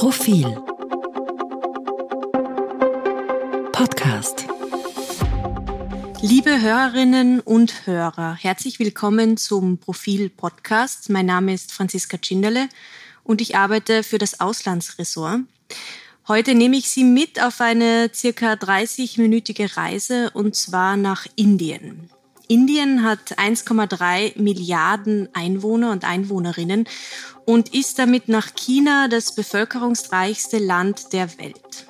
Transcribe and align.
Profil 0.00 0.46
Podcast 3.70 4.46
Liebe 6.22 6.62
Hörerinnen 6.62 7.40
und 7.40 7.86
Hörer, 7.86 8.34
herzlich 8.34 8.78
willkommen 8.78 9.36
zum 9.36 9.76
Profil 9.76 10.30
Podcast. 10.30 11.10
Mein 11.10 11.26
Name 11.26 11.52
ist 11.52 11.72
Franziska 11.72 12.16
Tschinderle 12.16 12.70
und 13.24 13.42
ich 13.42 13.56
arbeite 13.56 14.02
für 14.02 14.16
das 14.16 14.40
Auslandsressort. 14.40 15.40
Heute 16.28 16.54
nehme 16.54 16.78
ich 16.78 16.88
Sie 16.88 17.04
mit 17.04 17.42
auf 17.42 17.60
eine 17.60 18.10
circa 18.14 18.54
30-minütige 18.54 19.76
Reise 19.76 20.30
und 20.30 20.56
zwar 20.56 20.96
nach 20.96 21.26
Indien. 21.36 22.08
Indien 22.50 23.04
hat 23.04 23.38
1,3 23.38 24.42
Milliarden 24.42 25.28
Einwohner 25.34 25.92
und 25.92 26.04
Einwohnerinnen 26.04 26.88
und 27.44 27.72
ist 27.72 28.00
damit 28.00 28.28
nach 28.28 28.56
China 28.56 29.06
das 29.06 29.36
bevölkerungsreichste 29.36 30.58
Land 30.58 31.12
der 31.12 31.38
Welt. 31.38 31.86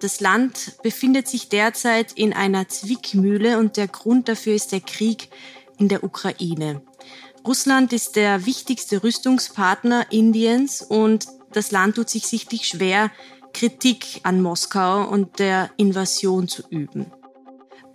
Das 0.00 0.20
Land 0.20 0.80
befindet 0.84 1.26
sich 1.26 1.48
derzeit 1.48 2.12
in 2.12 2.32
einer 2.32 2.68
Zwickmühle 2.68 3.58
und 3.58 3.76
der 3.76 3.88
Grund 3.88 4.28
dafür 4.28 4.54
ist 4.54 4.70
der 4.70 4.82
Krieg 4.82 5.30
in 5.78 5.88
der 5.88 6.04
Ukraine. 6.04 6.80
Russland 7.44 7.92
ist 7.92 8.14
der 8.14 8.46
wichtigste 8.46 9.02
Rüstungspartner 9.02 10.12
Indiens 10.12 10.80
und 10.80 11.26
das 11.50 11.72
Land 11.72 11.96
tut 11.96 12.08
sich 12.08 12.28
sichtlich 12.28 12.68
schwer, 12.68 13.10
Kritik 13.52 14.20
an 14.22 14.42
Moskau 14.42 15.08
und 15.08 15.40
der 15.40 15.70
Invasion 15.76 16.46
zu 16.46 16.62
üben. 16.68 17.10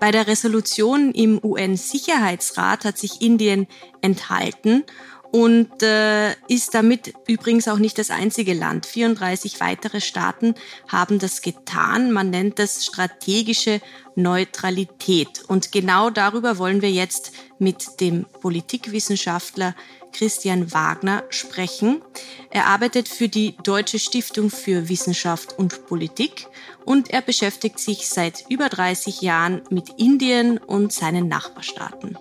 Bei 0.04 0.12
der 0.12 0.28
Resolution 0.28 1.14
im 1.14 1.40
UN-Sicherheitsrat 1.42 2.84
hat 2.84 2.98
sich 2.98 3.22
Indien 3.22 3.68
enthalten 4.02 4.84
und 5.32 5.82
äh, 5.82 6.34
ist 6.50 6.74
damit 6.74 7.14
übrigens 7.26 7.70
auch 7.70 7.78
nicht 7.78 7.98
das 7.98 8.12
einzige 8.12 8.54
Land. 8.54 8.86
34 8.86 9.62
weitere 9.62 10.02
Staaten 10.02 10.56
haben 10.90 11.20
das 11.20 11.42
getan. 11.42 12.12
Man 12.12 12.32
nennt 12.32 12.60
das 12.60 12.84
strategische 12.84 13.80
Neutralität. 14.16 15.46
Und 15.48 15.72
genau 15.72 16.10
darüber 16.10 16.58
wollen 16.58 16.82
wir 16.82 16.92
jetzt 16.92 17.32
mit 17.58 18.02
dem 18.02 18.26
Politikwissenschaftler 18.42 19.74
Christian 20.12 20.74
Wagner 20.74 21.24
sprechen. 21.30 22.02
Er 22.50 22.68
arbeitet 22.68 23.08
für 23.08 23.30
die 23.30 23.56
Deutsche 23.64 24.00
Stiftung 24.00 24.50
für 24.50 24.90
Wissenschaft 24.90 25.58
und 25.58 25.88
Politik 25.88 26.48
und 26.86 27.10
er 27.12 27.22
beschäftigt 27.22 27.80
sich 27.80 28.10
seit 28.10 28.46
über 28.50 28.70
30 28.70 29.22
Jahren 29.22 29.62
mit 29.70 29.90
Indien 29.98 30.58
und 30.58 30.92
seinen 30.92 31.28
Nachbarstaaten. 31.28 32.18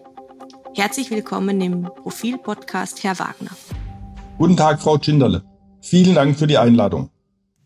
Herzlich 0.75 1.11
willkommen 1.11 1.61
im 1.61 1.83
Profil-Podcast, 1.83 3.05
Herr 3.05 3.19
Wagner. 3.19 3.51
Guten 4.39 4.57
Tag, 4.57 4.81
Frau 4.81 5.01
Schinderle. 5.01 5.45
Vielen 5.81 6.15
Dank 6.15 6.39
für 6.39 6.47
die 6.47 6.59
Einladung. 6.59 7.11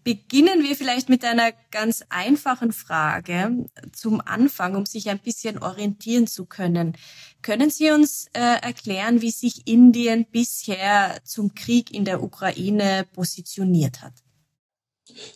Beginnen 0.03 0.63
wir 0.63 0.77
vielleicht 0.77 1.09
mit 1.09 1.25
einer 1.25 1.51
ganz 1.73 2.05
einfachen 2.11 2.73
Frage 2.73 3.67
zum 3.93 4.21
Anfang, 4.25 4.77
um 4.77 4.87
sich 4.87 5.11
ein 5.11 5.19
bisschen 5.19 5.59
orientieren 5.59 6.29
zu 6.29 6.47
können. 6.47 6.97
Können 7.43 7.71
Sie 7.71 7.91
uns 7.91 8.27
äh, 8.33 8.41
erklären, 8.41 9.21
wie 9.21 9.33
sich 9.33 9.67
Indien 9.67 10.27
bisher 10.31 11.17
zum 11.25 11.55
Krieg 11.55 11.93
in 11.93 12.05
der 12.05 12.23
Ukraine 12.23 13.05
positioniert 13.15 14.01
hat? 14.01 14.13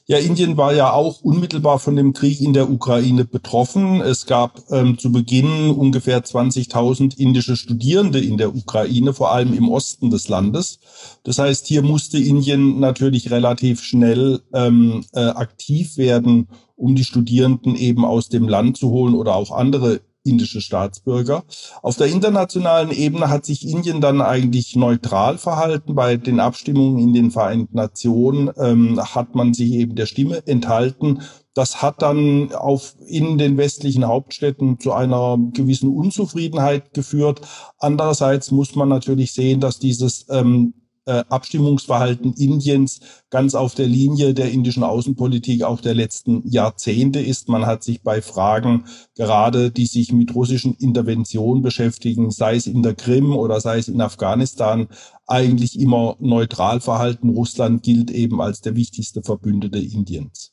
Ja, 0.07 0.19
Indien 0.19 0.57
war 0.57 0.75
ja 0.75 0.93
auch 0.93 1.21
unmittelbar 1.23 1.79
von 1.79 1.95
dem 1.95 2.13
Krieg 2.13 2.41
in 2.41 2.53
der 2.53 2.69
Ukraine 2.69 3.25
betroffen. 3.25 4.01
Es 4.01 4.27
gab 4.27 4.61
ähm, 4.71 4.99
zu 4.99 5.13
Beginn 5.13 5.71
ungefähr 5.71 6.25
20.000 6.25 7.17
indische 7.17 7.57
Studierende 7.57 8.19
in 8.19 8.37
der 8.37 8.55
Ukraine, 8.55 9.15
vor 9.15 9.31
allem 9.31 9.55
im 9.55 9.69
Osten 9.69 10.11
des 10.11 10.29
Landes. 10.29 10.81
Das 11.23 11.39
heißt, 11.39 11.67
hier 11.67 11.83
musste 11.83 12.19
Indien 12.19 12.81
natürlich 12.81 13.31
relativ 13.31 13.83
schnell 13.83 14.41
ähm, 14.53 15.05
äh, 15.13 15.21
aktiv 15.21 15.97
werden, 15.97 16.49
um 16.75 16.97
die 16.97 17.05
Studierenden 17.05 17.77
eben 17.77 18.05
aus 18.05 18.29
dem 18.29 18.49
Land 18.49 18.77
zu 18.77 18.91
holen 18.91 19.15
oder 19.15 19.37
auch 19.37 19.53
andere 19.53 20.01
indische 20.23 20.61
Staatsbürger. 20.61 21.45
Auf 21.83 21.97
der 21.97 22.09
internationalen 22.09 22.91
Ebene 22.91 23.31
hat 23.31 23.47
sich 23.47 23.67
Indien 23.67 24.01
dann 24.01 24.21
eigentlich 24.21 24.77
neutral 24.77 25.39
verhalten. 25.39 25.95
Bei 25.95 26.17
den 26.17 26.41
Abstimmungen 26.41 26.99
in 26.99 27.15
den 27.15 27.31
Vereinten 27.31 27.77
Nationen 27.77 28.51
ähm, 28.59 29.01
hat 29.01 29.35
man 29.35 29.55
sich 29.55 29.73
eben 29.73 29.95
der 29.95 30.07
Stimme 30.07 30.47
enthalten. 30.47 31.23
Das 31.55 31.83
hat 31.83 32.03
dann 32.03 32.53
auf, 32.53 32.95
in 33.07 33.39
den 33.39 33.57
westlichen 33.57 34.07
Hauptstädten 34.07 34.79
zu 34.79 34.93
einer 34.93 35.39
gewissen 35.53 35.89
Unzufriedenheit 35.89 36.95
geführt. 36.95 37.41
Andererseits 37.79 38.51
muss 38.51 38.75
man 38.77 38.89
natürlich 38.89 39.33
sehen, 39.33 39.61
dass 39.61 39.79
dieses 39.79 40.27
ähm, 40.31 40.75
äh, 41.11 41.25
Abstimmungsverhalten 41.29 42.35
Indiens 42.35 43.01
ganz 43.31 43.57
auf 43.57 43.75
der 43.75 43.89
Linie 43.89 44.33
der 44.33 44.53
indischen 44.53 44.85
Außenpolitik 44.85 45.65
auch 45.65 45.81
der 45.81 45.95
letzten 45.95 46.49
Jahrzehnte 46.49 47.19
ist. 47.19 47.49
Man 47.49 47.67
hat 47.67 47.83
sich 47.83 48.03
bei 48.03 48.23
Fragen 48.23 48.85
gerade, 49.17 49.73
die 49.73 49.87
sich 49.87 50.13
mit 50.13 50.35
russischen 50.37 50.75
Interventionen 50.75 51.63
beschäftigen, 51.63 52.31
sei 52.31 52.55
es 52.55 52.69
in 52.69 52.85
der 52.85 52.95
Krim 52.95 53.35
oder 53.35 53.61
sei 53.61 53.79
es 53.79 53.89
in 53.89 54.01
Afghanistan, 54.01 54.87
eigentlich 55.27 55.81
immer 55.81 56.17
neutral 56.21 56.81
verhalten. 56.81 57.31
Russland 57.31 57.83
gilt 57.83 58.13
eben 58.13 58.41
als 58.41 58.61
der 58.61 58.77
wichtigste 58.77 59.23
Verbündete 59.23 59.79
Indiens. 59.79 60.50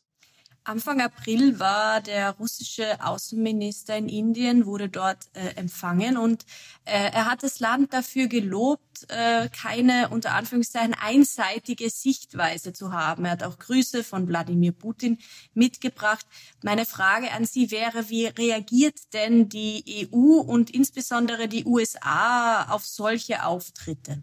Anfang 0.67 0.99
April 0.99 1.59
war 1.59 2.01
der 2.01 2.31
russische 2.31 3.01
Außenminister 3.01 3.95
in 3.95 4.09
Indien, 4.09 4.65
wurde 4.65 4.89
dort 4.89 5.29
äh, 5.31 5.55
empfangen 5.55 6.17
und 6.17 6.43
äh, 6.83 7.09
er 7.13 7.31
hat 7.31 7.41
das 7.41 7.61
Land 7.61 7.93
dafür 7.93 8.27
gelobt, 8.27 9.09
äh, 9.09 9.47
keine 9.47 10.09
unter 10.09 10.33
Anführungszeichen 10.33 10.93
einseitige 10.93 11.89
Sichtweise 11.89 12.73
zu 12.73 12.91
haben. 12.91 13.23
Er 13.23 13.31
hat 13.31 13.43
auch 13.43 13.59
Grüße 13.59 14.03
von 14.03 14.27
Wladimir 14.27 14.73
Putin 14.73 15.19
mitgebracht. 15.53 16.25
Meine 16.63 16.85
Frage 16.85 17.31
an 17.31 17.45
Sie 17.45 17.71
wäre, 17.71 18.09
wie 18.09 18.25
reagiert 18.25 19.13
denn 19.13 19.47
die 19.47 20.09
EU 20.11 20.41
und 20.41 20.69
insbesondere 20.69 21.47
die 21.47 21.63
USA 21.63 22.63
auf 22.71 22.85
solche 22.85 23.45
Auftritte? 23.45 24.21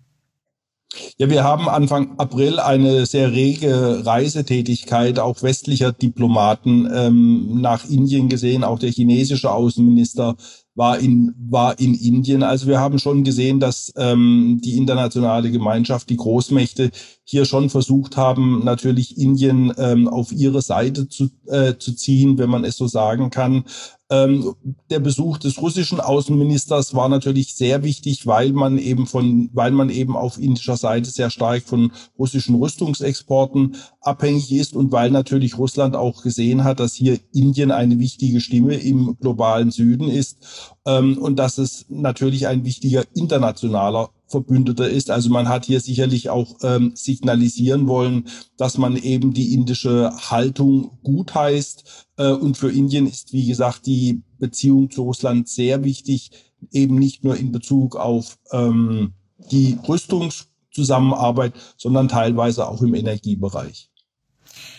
Ja, 1.19 1.31
wir 1.31 1.45
haben 1.45 1.69
Anfang 1.69 2.19
April 2.19 2.59
eine 2.59 3.07
sehr 3.07 3.33
rege 3.33 4.05
Reisetätigkeit 4.05 5.19
auch 5.19 5.43
westlicher 5.43 5.93
Diplomaten 5.93 6.89
ähm, 6.93 7.61
nach 7.61 7.89
Indien 7.89 8.29
gesehen. 8.29 8.65
Auch 8.65 8.79
der 8.79 8.91
chinesische 8.91 9.51
Außenminister 9.51 10.37
war 10.75 10.99
in, 10.99 11.35
war 11.39 11.79
in 11.79 11.95
Indien. 11.95 12.43
Also 12.43 12.67
wir 12.67 12.81
haben 12.81 12.99
schon 12.99 13.23
gesehen, 13.23 13.61
dass 13.61 13.93
ähm, 13.97 14.61
die 14.63 14.77
internationale 14.77 15.51
Gemeinschaft, 15.51 16.11
die 16.11 16.17
Großmächte 16.17 16.91
hier 17.23 17.45
schon 17.45 17.71
versucht 17.71 18.17
haben, 18.17 18.65
natürlich 18.65 19.17
Indien 19.17 19.73
ähm, 19.79 20.09
auf 20.09 20.33
ihre 20.33 20.63
Seite 20.63 21.09
zu, 21.09 21.31
äh, 21.47 21.75
zu 21.79 21.95
ziehen, 21.95 22.39
wenn 22.39 22.51
man 22.51 22.65
es 22.65 22.77
so 22.77 22.87
sagen 22.87 23.31
kann. 23.31 23.65
Ähm, 24.11 24.55
der 24.91 25.01
Besuch 25.01 25.39
des 25.39 25.61
russischen 25.63 25.99
Außenministers 25.99 26.95
war 26.95 27.09
natürlich 27.09 27.55
sehr 27.55 27.83
wichtig, 27.83 28.27
weil 28.27 28.53
man 28.53 28.77
eben 28.77 29.07
von, 29.07 29.49
weil 29.55 29.71
man 29.71 29.89
eben 29.89 30.15
auf 30.15 30.39
indischer 30.39 30.77
Seite 30.77 31.09
sehr 31.09 31.31
stark 31.31 31.63
von 31.63 31.91
russischen 32.19 32.55
Rüstungsexporten 32.57 33.77
abhängig 34.03 34.53
ist 34.53 34.77
und 34.77 34.93
weil 34.93 35.11
natürlich 35.11 35.57
Russland 35.57 35.97
auch 35.97 36.23
gesehen 36.23 36.65
hat, 36.65 36.81
dass 36.81 36.93
hier 36.93 37.19
Indien 37.33 37.71
eine 37.71 37.99
wichtige 37.99 38.41
Stimme 38.41 38.75
im 38.75 39.17
globalen 39.19 39.71
Süden 39.71 40.09
ist 40.09 40.75
ähm, 40.85 41.17
und 41.17 41.39
dass 41.39 41.57
es 41.57 41.87
natürlich 41.89 42.47
ein 42.47 42.67
wichtiger 42.67 43.05
internationaler 43.15 44.11
Verbündeter 44.35 44.91
ist. 44.91 45.11
Also 45.11 45.31
man 45.31 45.49
hat 45.49 45.65
hier 45.67 45.79
sicherlich 45.79 46.29
auch 46.29 46.57
ähm, 46.63 46.93
signalisieren 46.97 47.87
wollen, 47.87 48.29
dass 48.57 48.79
man 48.79 48.97
eben 48.97 49.33
die 49.33 49.55
indische 49.55 50.11
Haltung 50.29 50.99
gut 51.05 51.37
heißt. 51.37 52.09
Äh, 52.17 52.33
und 52.33 52.57
für 52.57 52.73
Indien 52.73 53.07
ist, 53.07 53.33
wie 53.33 53.47
gesagt, 53.47 53.87
die 53.87 54.23
Beziehung 54.39 54.91
zu 54.91 55.05
Russland 55.05 55.49
sehr 55.49 55.85
wichtig, 55.85 56.33
eben 56.73 56.97
nicht 56.97 57.23
nur 57.23 57.37
in 57.37 57.53
Bezug 57.53 57.95
auf 57.95 58.39
ähm, 58.51 59.13
die 59.53 59.79
Rüstungszusammenarbeit, 59.89 61.53
sondern 61.77 62.09
teilweise 62.09 62.67
auch 62.67 62.83
im 62.83 62.95
Energiebereich. 62.95 63.89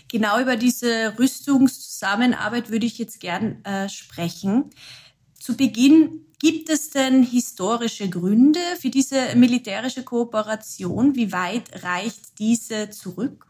Genau 0.10 0.40
über 0.42 0.58
diese 0.58 1.14
Rüstungszusammenarbeit 1.18 2.70
würde 2.70 2.86
ich 2.86 2.98
jetzt 2.98 3.22
gern 3.22 3.64
äh, 3.64 3.88
sprechen. 3.88 4.72
Zu 5.46 5.56
Beginn 5.56 6.26
Gibt 6.40 6.70
es 6.70 6.90
denn 6.90 7.24
historische 7.24 8.10
Gründe 8.10 8.60
für 8.80 8.90
diese 8.90 9.36
militärische 9.36 10.02
Kooperation? 10.04 11.16
Wie 11.16 11.32
weit 11.32 11.84
reicht 11.84 12.40
diese 12.40 12.90
zurück? 12.90 13.46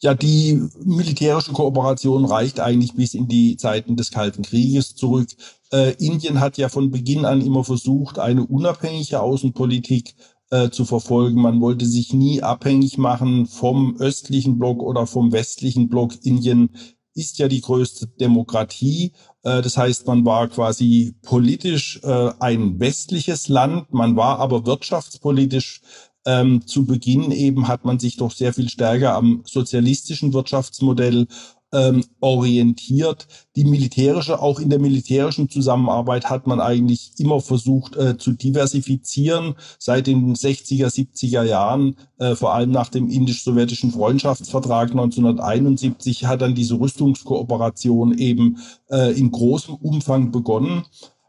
Ja, 0.00 0.14
die 0.14 0.62
militärische 0.84 1.52
Kooperation 1.52 2.24
reicht 2.24 2.60
eigentlich 2.60 2.94
bis 2.94 3.14
in 3.14 3.26
die 3.26 3.56
Zeiten 3.56 3.96
des 3.96 4.12
Kalten 4.12 4.42
Krieges 4.42 4.94
zurück. 4.94 5.28
Äh, 5.72 5.94
Indien 5.98 6.38
hat 6.40 6.58
ja 6.58 6.68
von 6.68 6.92
Beginn 6.92 7.24
an 7.24 7.40
immer 7.40 7.64
versucht, 7.64 8.20
eine 8.20 8.46
unabhängige 8.46 9.20
Außenpolitik 9.20 10.14
äh, 10.50 10.70
zu 10.70 10.84
verfolgen. 10.84 11.42
Man 11.42 11.60
wollte 11.60 11.86
sich 11.86 12.12
nie 12.12 12.40
abhängig 12.40 12.98
machen 12.98 13.46
vom 13.46 13.96
östlichen 13.98 14.60
Block 14.60 14.80
oder 14.80 15.08
vom 15.08 15.32
westlichen 15.32 15.88
Block. 15.88 16.12
Indien 16.24 16.70
ist 17.14 17.38
ja 17.38 17.48
die 17.48 17.60
größte 17.60 18.06
Demokratie. 18.06 19.12
Äh, 19.44 19.62
das 19.62 19.76
heißt, 19.76 20.06
man 20.06 20.24
war 20.24 20.48
quasi 20.48 21.14
politisch 21.22 22.00
äh, 22.02 22.30
ein 22.40 22.80
westliches 22.80 23.48
Land, 23.48 23.92
man 23.92 24.16
war 24.16 24.38
aber 24.40 24.66
wirtschaftspolitisch 24.66 25.80
Ähm, 26.26 26.66
zu 26.66 26.86
Beginn 26.86 27.32
eben 27.32 27.68
hat 27.68 27.84
man 27.84 27.98
sich 27.98 28.16
doch 28.16 28.32
sehr 28.32 28.54
viel 28.54 28.70
stärker 28.70 29.14
am 29.14 29.42
sozialistischen 29.44 30.32
Wirtschaftsmodell 30.32 31.26
ähm, 31.74 32.04
orientiert. 32.20 33.26
Die 33.56 33.64
militärische, 33.64 34.40
auch 34.40 34.60
in 34.60 34.70
der 34.70 34.78
militärischen 34.78 35.48
Zusammenarbeit 35.50 36.30
hat 36.30 36.46
man 36.46 36.60
eigentlich 36.60 37.12
immer 37.18 37.40
versucht 37.40 37.96
äh, 37.96 38.16
zu 38.16 38.32
diversifizieren. 38.32 39.54
Seit 39.78 40.06
den 40.06 40.34
60er, 40.34 40.86
70er 40.86 41.42
Jahren, 41.42 41.96
äh, 42.18 42.34
vor 42.34 42.54
allem 42.54 42.70
nach 42.70 42.88
dem 42.88 43.10
indisch-sowjetischen 43.10 43.90
Freundschaftsvertrag 43.90 44.90
1971, 44.90 46.26
hat 46.26 46.40
dann 46.40 46.54
diese 46.54 46.78
Rüstungskooperation 46.78 48.16
eben 48.16 48.58
äh, 48.90 49.12
in 49.18 49.30
großem 49.30 49.74
Umfang 49.74 50.30
begonnen. 50.30 50.84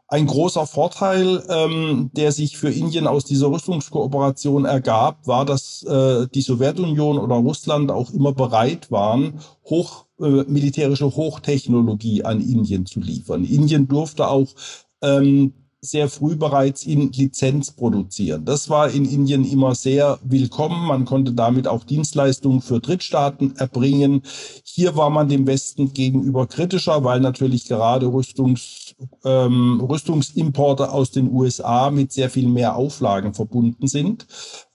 Ein 0.08 0.26
großer 0.26 0.66
Vorteil, 0.68 1.42
ähm, 1.48 2.10
der 2.14 2.30
sich 2.30 2.56
für 2.56 2.70
Indien 2.70 3.08
aus 3.08 3.24
dieser 3.24 3.50
Rüstungskooperation 3.50 4.64
ergab, 4.64 5.26
war, 5.26 5.44
dass 5.44 5.82
äh, 5.82 6.28
die 6.32 6.42
Sowjetunion 6.42 7.18
oder 7.18 7.34
Russland 7.34 7.90
auch 7.90 8.12
immer 8.12 8.32
bereit 8.32 8.92
waren, 8.92 9.40
hoch, 9.64 10.04
äh, 10.20 10.44
militärische 10.46 11.16
Hochtechnologie 11.16 12.22
an 12.22 12.40
Indien 12.40 12.86
zu 12.86 13.00
liefern. 13.00 13.44
Indien 13.44 13.88
durfte 13.88 14.28
auch 14.28 14.46
ähm, 15.02 15.52
sehr 15.80 16.08
früh 16.08 16.36
bereits 16.36 16.84
in 16.84 17.12
Lizenz 17.12 17.70
produzieren. 17.70 18.44
Das 18.44 18.68
war 18.68 18.90
in 18.90 19.04
Indien 19.04 19.44
immer 19.44 19.74
sehr 19.74 20.18
willkommen. 20.22 20.86
Man 20.86 21.04
konnte 21.04 21.32
damit 21.32 21.68
auch 21.68 21.84
Dienstleistungen 21.84 22.60
für 22.60 22.80
Drittstaaten 22.80 23.56
erbringen. 23.56 24.22
Hier 24.64 24.96
war 24.96 25.10
man 25.10 25.28
dem 25.28 25.46
Westen 25.46 25.92
gegenüber 25.92 26.46
kritischer, 26.46 27.04
weil 27.04 27.20
natürlich 27.20 27.66
gerade 27.66 28.06
Rüstungs, 28.06 28.85
ähm, 29.24 29.80
Rüstungsimporte 29.80 30.90
aus 30.90 31.10
den 31.10 31.30
USA 31.30 31.90
mit 31.90 32.12
sehr 32.12 32.30
viel 32.30 32.48
mehr 32.48 32.76
Auflagen 32.76 33.34
verbunden 33.34 33.86
sind. 33.86 34.26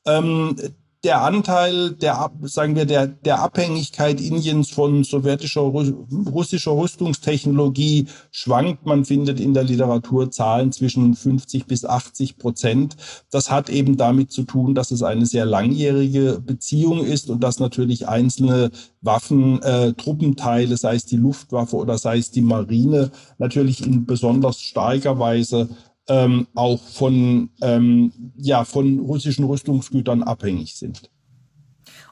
Ähm, 0.05 0.55
der 1.03 1.23
Anteil 1.23 1.91
der, 1.93 2.29
sagen 2.43 2.75
wir, 2.75 2.85
der, 2.85 3.07
der 3.07 3.41
Abhängigkeit 3.41 4.21
Indiens 4.21 4.69
von 4.69 5.03
sowjetischer, 5.03 5.61
russischer 5.61 6.77
Rüstungstechnologie 6.77 8.05
schwankt. 8.31 8.85
Man 8.85 9.03
findet 9.05 9.39
in 9.39 9.55
der 9.55 9.63
Literatur 9.63 10.29
Zahlen 10.29 10.71
zwischen 10.71 11.15
50 11.15 11.65
bis 11.65 11.85
80 11.85 12.37
Prozent. 12.37 12.97
Das 13.31 13.49
hat 13.49 13.69
eben 13.69 13.97
damit 13.97 14.31
zu 14.31 14.43
tun, 14.43 14.75
dass 14.75 14.91
es 14.91 15.01
eine 15.01 15.25
sehr 15.25 15.45
langjährige 15.45 16.39
Beziehung 16.39 17.03
ist 17.03 17.31
und 17.31 17.43
dass 17.43 17.59
natürlich 17.59 18.07
einzelne 18.07 18.69
Waffen, 19.01 19.59
äh, 19.63 19.93
Truppenteile, 19.93 20.77
sei 20.77 20.95
es 20.95 21.05
die 21.05 21.17
Luftwaffe 21.17 21.77
oder 21.77 21.97
sei 21.97 22.19
es 22.19 22.29
die 22.29 22.41
Marine, 22.41 23.09
natürlich 23.39 23.83
in 23.83 24.05
besonders 24.05 24.61
starker 24.61 25.17
Weise 25.17 25.69
ähm, 26.11 26.47
auch 26.55 26.83
von, 26.83 27.49
ähm, 27.61 28.11
ja, 28.35 28.65
von 28.65 28.99
russischen 28.99 29.45
Rüstungsgütern 29.45 30.23
abhängig 30.23 30.75
sind. 30.75 31.09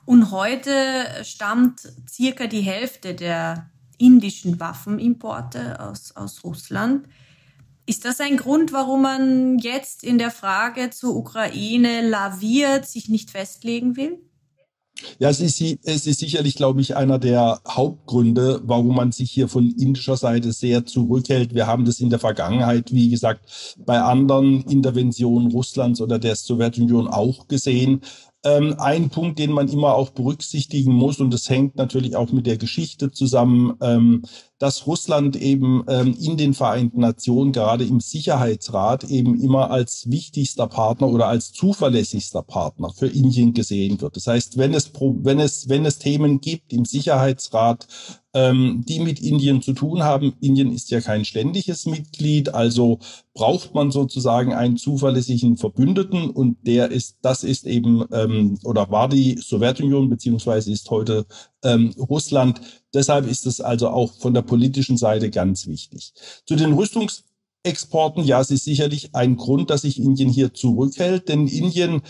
Und 0.05 0.31
heute 0.31 0.71
stammt 1.23 1.81
circa 2.09 2.47
die 2.47 2.61
Hälfte 2.61 3.13
der 3.13 3.69
indischen 3.97 4.59
Waffenimporte 4.59 5.81
aus, 5.81 6.15
aus 6.15 6.45
Russland. 6.45 7.07
Ist 7.85 8.05
das 8.05 8.21
ein 8.21 8.37
Grund, 8.37 8.71
warum 8.71 9.01
man 9.01 9.59
jetzt 9.59 10.05
in 10.05 10.17
der 10.17 10.31
Frage 10.31 10.91
zur 10.91 11.15
Ukraine 11.17 12.07
laviert, 12.07 12.87
sich 12.87 13.09
nicht 13.09 13.31
festlegen 13.31 13.97
will? 13.97 14.17
Ja, 15.19 15.29
es 15.29 15.39
ist, 15.39 15.61
es 15.61 16.07
ist 16.07 16.19
sicherlich, 16.19 16.55
glaube 16.55 16.81
ich, 16.81 16.95
einer 16.95 17.19
der 17.19 17.61
Hauptgründe, 17.67 18.61
warum 18.63 18.95
man 18.95 19.11
sich 19.11 19.31
hier 19.31 19.47
von 19.47 19.71
indischer 19.71 20.17
Seite 20.17 20.51
sehr 20.51 20.85
zurückhält. 20.85 21.53
Wir 21.53 21.67
haben 21.67 21.85
das 21.85 21.99
in 21.99 22.09
der 22.09 22.19
Vergangenheit, 22.19 22.93
wie 22.93 23.09
gesagt, 23.09 23.75
bei 23.85 23.99
anderen 23.99 24.63
Interventionen 24.63 25.51
Russlands 25.51 26.01
oder 26.01 26.19
der 26.19 26.35
Sowjetunion 26.35 27.07
auch 27.07 27.47
gesehen. 27.47 28.01
Ähm, 28.43 28.75
ein 28.77 29.09
Punkt, 29.09 29.37
den 29.37 29.51
man 29.51 29.67
immer 29.67 29.95
auch 29.95 30.11
berücksichtigen 30.11 30.93
muss, 30.93 31.19
und 31.19 31.33
das 31.33 31.49
hängt 31.49 31.75
natürlich 31.75 32.15
auch 32.15 32.31
mit 32.31 32.45
der 32.45 32.57
Geschichte 32.57 33.11
zusammen, 33.11 33.75
ähm, 33.81 34.23
dass 34.59 34.85
Russland 34.85 35.37
eben 35.37 35.83
ähm, 35.87 36.15
in 36.19 36.37
den 36.37 36.53
Vereinten 36.53 36.99
Nationen, 36.99 37.53
gerade 37.53 37.85
im 37.85 38.01
Sicherheitsrat, 38.01 39.05
eben 39.05 39.41
immer 39.41 39.71
als 39.71 40.11
wichtigster 40.11 40.67
Partner 40.67 41.07
oder 41.07 41.27
als 41.27 41.53
zuverlässigster 41.53 42.43
Partner 42.43 42.91
für 42.91 43.07
Indien 43.07 43.53
gesehen 43.53 43.99
wird. 44.01 44.17
Das 44.17 44.27
heißt, 44.27 44.57
wenn 44.57 44.73
es, 44.73 44.91
wenn 44.99 45.39
es, 45.39 45.69
wenn 45.69 45.85
es 45.85 45.97
Themen 45.97 46.41
gibt 46.41 46.73
im 46.73 46.85
Sicherheitsrat, 46.85 47.87
ähm, 48.33 48.83
die 48.87 48.99
mit 48.99 49.19
Indien 49.19 49.61
zu 49.61 49.73
tun 49.73 50.03
haben. 50.03 50.33
Indien 50.39 50.71
ist 50.71 50.91
ja 50.91 51.01
kein 51.01 51.25
ständiges 51.25 51.85
Mitglied, 51.85 52.53
also 52.53 52.99
braucht 53.33 53.73
man 53.73 53.91
sozusagen 53.91 54.53
einen 54.53 54.77
zuverlässigen 54.77 55.57
Verbündeten 55.57 56.29
und 56.29 56.57
der 56.67 56.91
ist, 56.91 57.17
das 57.21 57.43
ist 57.43 57.65
eben 57.65 58.05
ähm, 58.11 58.59
oder 58.63 58.91
war 58.91 59.09
die 59.09 59.37
Sowjetunion 59.37 60.09
beziehungsweise 60.09 60.71
ist 60.71 60.89
heute 60.91 61.25
ähm, 61.63 61.93
Russland. 61.97 62.61
Deshalb 62.93 63.27
ist 63.27 63.45
es 63.45 63.61
also 63.61 63.89
auch 63.89 64.13
von 64.13 64.33
der 64.33 64.41
politischen 64.41 64.97
Seite 64.97 65.29
ganz 65.29 65.67
wichtig. 65.67 66.13
Zu 66.45 66.55
den 66.55 66.73
Rüstungsexporten, 66.73 68.23
ja, 68.23 68.39
es 68.39 68.51
ist 68.51 68.63
sicherlich 68.63 69.15
ein 69.15 69.35
Grund, 69.35 69.69
dass 69.69 69.81
sich 69.81 69.99
Indien 69.99 70.29
hier 70.29 70.53
zurückhält, 70.53 71.29
denn 71.29 71.47
Indien 71.47 72.01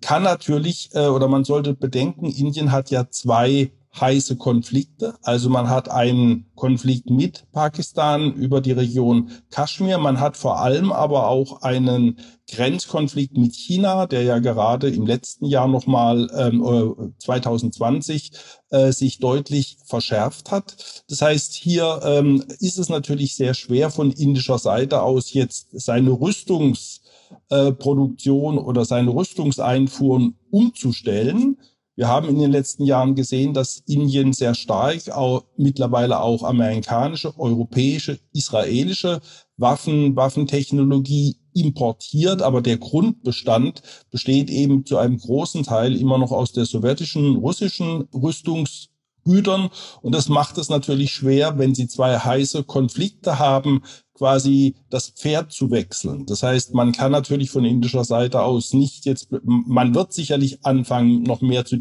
kann 0.00 0.22
natürlich 0.22 0.90
äh, 0.94 1.06
oder 1.06 1.28
man 1.28 1.44
sollte 1.44 1.74
bedenken, 1.74 2.26
Indien 2.26 2.72
hat 2.72 2.90
ja 2.90 3.10
zwei 3.10 3.70
heiße 4.00 4.36
Konflikte. 4.36 5.14
Also 5.22 5.48
man 5.48 5.70
hat 5.70 5.88
einen 5.88 6.50
Konflikt 6.54 7.10
mit 7.10 7.50
Pakistan 7.52 8.34
über 8.34 8.60
die 8.60 8.72
Region 8.72 9.30
Kaschmir. 9.50 9.96
Man 9.98 10.20
hat 10.20 10.36
vor 10.36 10.60
allem 10.60 10.92
aber 10.92 11.28
auch 11.28 11.62
einen 11.62 12.18
Grenzkonflikt 12.50 13.38
mit 13.38 13.54
China, 13.54 14.06
der 14.06 14.22
ja 14.22 14.38
gerade 14.38 14.88
im 14.88 15.06
letzten 15.06 15.46
Jahr 15.46 15.68
nochmal 15.68 16.28
ähm, 16.36 17.14
2020 17.18 18.32
äh, 18.70 18.92
sich 18.92 19.18
deutlich 19.18 19.76
verschärft 19.84 20.50
hat. 20.50 21.04
Das 21.08 21.20
heißt, 21.22 21.54
hier 21.54 22.00
ähm, 22.04 22.42
ist 22.58 22.78
es 22.78 22.88
natürlich 22.88 23.36
sehr 23.36 23.54
schwer 23.54 23.90
von 23.90 24.10
indischer 24.10 24.58
Seite 24.58 25.02
aus 25.02 25.32
jetzt 25.32 25.68
seine 25.72 26.10
Rüstungsproduktion 26.10 28.56
äh, 28.56 28.60
oder 28.60 28.84
seine 28.84 29.14
Rüstungseinfuhren 29.14 30.36
umzustellen 30.50 31.58
wir 31.96 32.08
haben 32.08 32.28
in 32.28 32.38
den 32.38 32.50
letzten 32.50 32.84
Jahren 32.84 33.14
gesehen, 33.14 33.54
dass 33.54 33.82
Indien 33.86 34.32
sehr 34.32 34.54
stark 34.54 35.10
auch, 35.10 35.44
mittlerweile 35.56 36.20
auch 36.20 36.42
amerikanische, 36.42 37.38
europäische, 37.38 38.18
israelische 38.32 39.20
Waffen, 39.56 40.16
Waffentechnologie 40.16 41.36
importiert, 41.54 42.42
aber 42.42 42.62
der 42.62 42.78
Grundbestand 42.78 43.82
besteht 44.10 44.50
eben 44.50 44.84
zu 44.84 44.98
einem 44.98 45.18
großen 45.18 45.62
Teil 45.62 45.96
immer 45.96 46.18
noch 46.18 46.32
aus 46.32 46.52
der 46.52 46.64
sowjetischen, 46.64 47.36
russischen 47.36 48.08
Rüstungs 48.12 48.88
Gütern. 49.24 49.70
Und 50.02 50.14
das 50.14 50.28
macht 50.28 50.58
es 50.58 50.68
natürlich 50.68 51.12
schwer, 51.12 51.58
wenn 51.58 51.74
Sie 51.74 51.88
zwei 51.88 52.18
heiße 52.18 52.64
Konflikte 52.64 53.38
haben, 53.38 53.82
quasi 54.14 54.76
das 54.90 55.10
Pferd 55.10 55.52
zu 55.52 55.70
wechseln. 55.70 56.24
Das 56.26 56.42
heißt, 56.42 56.72
man 56.72 56.92
kann 56.92 57.12
natürlich 57.12 57.50
von 57.50 57.64
indischer 57.64 58.04
Seite 58.04 58.42
aus 58.42 58.72
nicht 58.72 59.04
jetzt, 59.06 59.28
man 59.42 59.94
wird 59.94 60.12
sicherlich 60.12 60.64
anfangen, 60.64 61.24
noch 61.24 61.40
mehr 61.40 61.64
zu, 61.64 61.78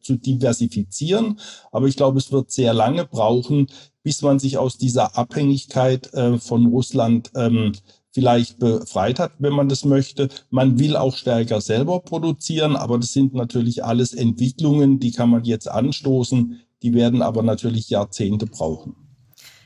zu 0.00 0.16
diversifizieren, 0.16 1.40
aber 1.72 1.88
ich 1.88 1.96
glaube, 1.96 2.18
es 2.18 2.30
wird 2.30 2.52
sehr 2.52 2.72
lange 2.72 3.04
brauchen, 3.04 3.66
bis 4.04 4.22
man 4.22 4.38
sich 4.38 4.58
aus 4.58 4.78
dieser 4.78 5.18
Abhängigkeit 5.18 6.12
äh, 6.14 6.38
von 6.38 6.66
Russland 6.66 7.30
ähm, 7.34 7.72
vielleicht 8.12 8.58
befreit 8.58 9.18
hat, 9.18 9.32
wenn 9.38 9.52
man 9.52 9.68
das 9.68 9.84
möchte. 9.84 10.28
Man 10.50 10.78
will 10.78 10.96
auch 10.96 11.16
stärker 11.16 11.60
selber 11.60 12.00
produzieren, 12.00 12.76
aber 12.76 12.98
das 12.98 13.12
sind 13.12 13.34
natürlich 13.34 13.84
alles 13.84 14.12
Entwicklungen, 14.12 15.00
die 15.00 15.12
kann 15.12 15.30
man 15.30 15.44
jetzt 15.44 15.68
anstoßen, 15.68 16.60
die 16.82 16.94
werden 16.94 17.22
aber 17.22 17.42
natürlich 17.42 17.88
Jahrzehnte 17.88 18.46
brauchen. 18.46 19.01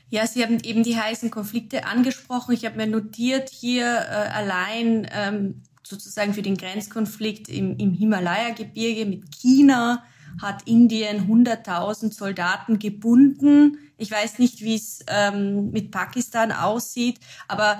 Ja, 0.09 0.25
Sie 0.25 0.41
haben 0.43 0.59
eben 0.61 0.83
die 0.83 0.97
heißen 0.97 1.31
Konflikte 1.31 1.85
angesprochen. 1.85 2.53
Ich 2.53 2.65
habe 2.65 2.77
mir 2.77 2.87
notiert 2.87 3.49
hier 3.49 3.85
äh, 3.85 4.29
allein 4.29 5.07
ähm, 5.11 5.63
sozusagen 5.83 6.33
für 6.33 6.41
den 6.41 6.57
Grenzkonflikt 6.57 7.49
im, 7.49 7.77
im 7.77 7.93
Himalaya-Gebirge 7.93 9.05
mit 9.05 9.31
China 9.35 10.03
hat 10.41 10.63
Indien 10.67 11.27
100.000 11.27 12.13
Soldaten 12.13 12.79
gebunden. 12.79 13.77
Ich 13.97 14.11
weiß 14.11 14.39
nicht, 14.39 14.61
wie 14.61 14.75
es 14.75 15.03
ähm, 15.07 15.71
mit 15.71 15.91
Pakistan 15.91 16.51
aussieht, 16.51 17.19
aber 17.47 17.77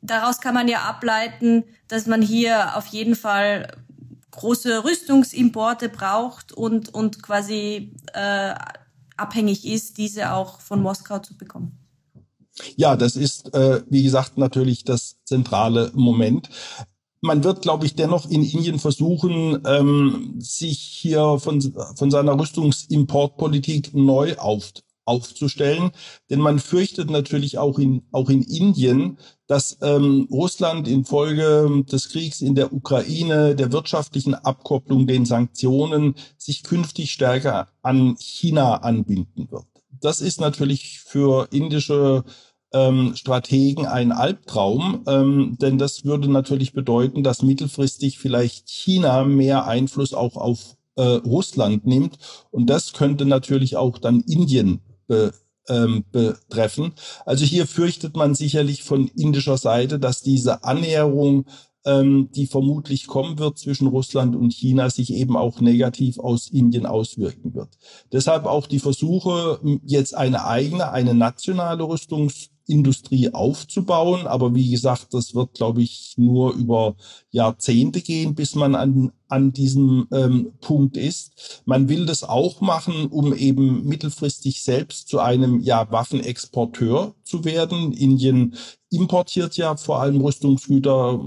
daraus 0.00 0.40
kann 0.40 0.54
man 0.54 0.68
ja 0.68 0.80
ableiten, 0.82 1.64
dass 1.88 2.06
man 2.06 2.22
hier 2.22 2.76
auf 2.76 2.86
jeden 2.86 3.16
Fall 3.16 3.76
große 4.30 4.84
Rüstungsimporte 4.84 5.88
braucht 5.88 6.52
und, 6.52 6.88
und 6.88 7.22
quasi 7.22 7.92
äh, 8.14 8.54
abhängig 9.20 9.64
ist, 9.66 9.98
diese 9.98 10.32
auch 10.32 10.60
von 10.60 10.82
Moskau 10.82 11.18
zu 11.18 11.36
bekommen. 11.36 11.78
Ja, 12.76 12.96
das 12.96 13.16
ist, 13.16 13.54
äh, 13.54 13.82
wie 13.88 14.02
gesagt, 14.02 14.38
natürlich 14.38 14.84
das 14.84 15.16
zentrale 15.24 15.92
Moment. 15.94 16.48
Man 17.22 17.44
wird, 17.44 17.62
glaube 17.62 17.86
ich, 17.86 17.94
dennoch 17.94 18.28
in 18.30 18.42
Indien 18.42 18.78
versuchen, 18.78 19.60
ähm, 19.66 20.36
sich 20.38 20.78
hier 20.78 21.38
von, 21.38 21.60
von 21.96 22.10
seiner 22.10 22.38
Rüstungsimportpolitik 22.38 23.94
neu 23.94 24.36
auf, 24.36 24.72
aufzustellen. 25.10 25.90
Denn 26.30 26.40
man 26.40 26.58
fürchtet 26.58 27.10
natürlich 27.10 27.58
auch 27.58 27.78
in, 27.78 28.02
auch 28.12 28.30
in 28.30 28.42
Indien, 28.42 29.18
dass 29.46 29.78
ähm, 29.82 30.28
Russland 30.30 30.86
infolge 30.86 31.84
des 31.90 32.10
Kriegs 32.10 32.40
in 32.40 32.54
der 32.54 32.72
Ukraine, 32.72 33.56
der 33.56 33.72
wirtschaftlichen 33.72 34.34
Abkopplung, 34.34 35.08
den 35.08 35.26
Sanktionen 35.26 36.14
sich 36.38 36.62
künftig 36.62 37.10
stärker 37.10 37.66
an 37.82 38.16
China 38.18 38.76
anbinden 38.76 39.50
wird. 39.50 39.64
Das 40.00 40.20
ist 40.20 40.40
natürlich 40.40 41.00
für 41.00 41.48
indische 41.50 42.24
ähm, 42.72 43.16
Strategen 43.16 43.86
ein 43.86 44.12
Albtraum, 44.12 45.02
ähm, 45.08 45.56
denn 45.60 45.78
das 45.78 46.04
würde 46.04 46.30
natürlich 46.30 46.72
bedeuten, 46.72 47.24
dass 47.24 47.42
mittelfristig 47.42 48.18
vielleicht 48.18 48.68
China 48.68 49.24
mehr 49.24 49.66
Einfluss 49.66 50.14
auch 50.14 50.36
auf 50.36 50.76
äh, 50.94 51.02
Russland 51.02 51.86
nimmt 51.86 52.18
und 52.50 52.68
das 52.68 52.92
könnte 52.92 53.24
natürlich 53.24 53.76
auch 53.76 53.98
dann 53.98 54.20
Indien 54.20 54.80
be, 55.10 55.32
ähm, 55.68 56.04
betreffen. 56.12 56.92
Also 57.26 57.44
hier 57.44 57.66
fürchtet 57.66 58.16
man 58.16 58.34
sicherlich 58.34 58.84
von 58.84 59.08
indischer 59.08 59.58
Seite, 59.58 59.98
dass 59.98 60.22
diese 60.22 60.62
Annäherung 60.64 61.46
ähm, 61.84 62.28
die 62.34 62.46
vermutlich 62.46 63.06
kommen 63.06 63.38
wird 63.38 63.58
zwischen 63.58 63.86
Russland 63.86 64.36
und 64.36 64.52
China, 64.52 64.90
sich 64.90 65.12
eben 65.14 65.36
auch 65.36 65.60
negativ 65.60 66.18
aus 66.18 66.48
Indien 66.48 66.86
auswirken 66.86 67.54
wird. 67.54 67.70
Deshalb 68.12 68.44
auch 68.44 68.66
die 68.66 68.80
Versuche, 68.80 69.60
jetzt 69.84 70.14
eine 70.14 70.44
eigene, 70.44 70.92
eine 70.92 71.14
nationale 71.14 71.82
Rüstungs 71.82 72.50
Industrie 72.66 73.32
aufzubauen. 73.32 74.26
Aber 74.26 74.54
wie 74.54 74.70
gesagt, 74.70 75.12
das 75.12 75.34
wird, 75.34 75.54
glaube 75.54 75.82
ich, 75.82 76.14
nur 76.16 76.52
über 76.54 76.94
Jahrzehnte 77.30 78.00
gehen, 78.00 78.34
bis 78.34 78.54
man 78.54 78.74
an, 78.74 79.12
an 79.30 79.52
diesem 79.52 80.06
ähm, 80.12 80.52
Punkt 80.60 80.96
ist. 80.96 81.62
Man 81.64 81.88
will 81.88 82.06
das 82.06 82.24
auch 82.24 82.60
machen, 82.60 83.06
um 83.06 83.34
eben 83.34 83.84
mittelfristig 83.84 84.62
selbst 84.62 85.08
zu 85.08 85.20
einem 85.20 85.60
ja, 85.60 85.90
Waffenexporteur 85.90 87.14
zu 87.22 87.44
werden. 87.44 87.92
Indien 87.92 88.54
importiert 88.90 89.56
ja 89.56 89.76
vor 89.76 90.00
allem 90.00 90.20
Rüstungsgüter. 90.20 91.20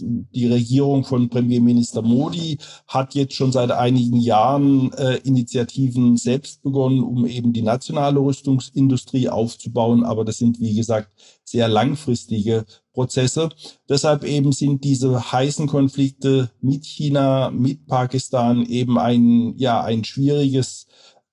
Die 0.00 0.46
Regierung 0.46 1.04
von 1.04 1.28
Premierminister 1.28 2.00
Modi 2.00 2.58
hat 2.86 3.14
jetzt 3.14 3.34
schon 3.34 3.50
seit 3.50 3.72
einigen 3.72 4.20
Jahren 4.20 4.92
äh, 4.92 5.16
Initiativen 5.24 6.16
selbst 6.16 6.62
begonnen, 6.62 7.02
um 7.02 7.26
eben 7.26 7.52
die 7.52 7.62
nationale 7.62 8.20
Rüstungsindustrie 8.20 9.28
aufzubauen. 9.28 10.04
Aber 10.04 10.24
das 10.24 10.38
sind, 10.38 10.60
wie 10.60 10.76
gesagt, 10.76 11.10
sehr 11.50 11.68
langfristige 11.68 12.64
Prozesse. 12.92 13.48
Deshalb 13.88 14.24
eben 14.24 14.52
sind 14.52 14.84
diese 14.84 15.32
heißen 15.32 15.66
Konflikte 15.66 16.50
mit 16.60 16.84
China, 16.84 17.50
mit 17.50 17.86
Pakistan 17.86 18.64
eben 18.66 18.98
ein, 18.98 19.54
ja, 19.56 19.82
ein 19.82 20.04
schwieriges 20.04 20.86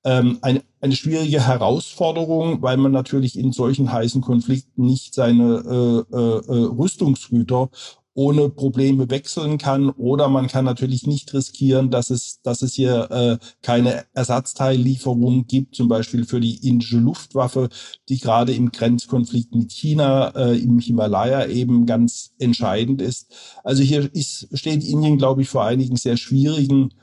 ähm, 0.06 0.38
eine, 0.42 0.64
eine 0.80 0.96
schwierige 0.96 1.46
Herausforderung, 1.46 2.62
weil 2.62 2.78
man 2.78 2.92
natürlich 2.92 3.38
in 3.38 3.52
solchen 3.52 3.92
heißen 3.92 4.22
Konflikten 4.22 4.86
nicht 4.86 5.16
seine 5.16 6.06
äh, 6.12 6.16
äh, 6.16 6.38
äh, 6.48 6.66
Rüstungsgüter 6.78 7.70
ohne 8.16 8.50
Probleme 8.50 9.10
wechseln 9.10 9.58
kann 9.58 9.90
oder 9.90 10.30
man 10.30 10.48
kann 10.48 10.66
natürlich 10.66 11.06
nicht 11.06 11.34
riskieren, 11.34 11.92
dass 11.92 12.10
es, 12.10 12.42
dass 12.42 12.62
es 12.62 12.74
hier 12.74 13.12
äh, 13.12 13.46
keine 13.62 14.06
Ersatzteillieferung 14.14 15.46
gibt, 15.48 15.76
zum 15.76 15.90
Beispiel 15.90 16.26
für 16.26 16.40
die 16.40 16.68
indische 16.68 16.98
Luftwaffe, 16.98 17.70
die 18.08 18.18
gerade 18.18 18.54
im 18.54 18.72
Grenzkonflikt 18.72 19.54
mit 19.54 19.72
China 19.74 20.30
äh, 20.30 20.58
im 20.58 20.80
Himalaya 20.80 21.48
eben 21.48 21.86
ganz 21.86 22.34
entscheidend 22.40 23.02
ist. 23.02 23.34
Also 23.64 23.84
hier 23.84 24.10
ist, 24.16 24.48
steht 24.58 24.84
Indien, 24.84 25.18
glaube 25.18 25.42
ich, 25.42 25.50
vor 25.50 25.66
einigen 25.66 25.98
sehr 25.98 26.16
schwierigen 26.16 26.94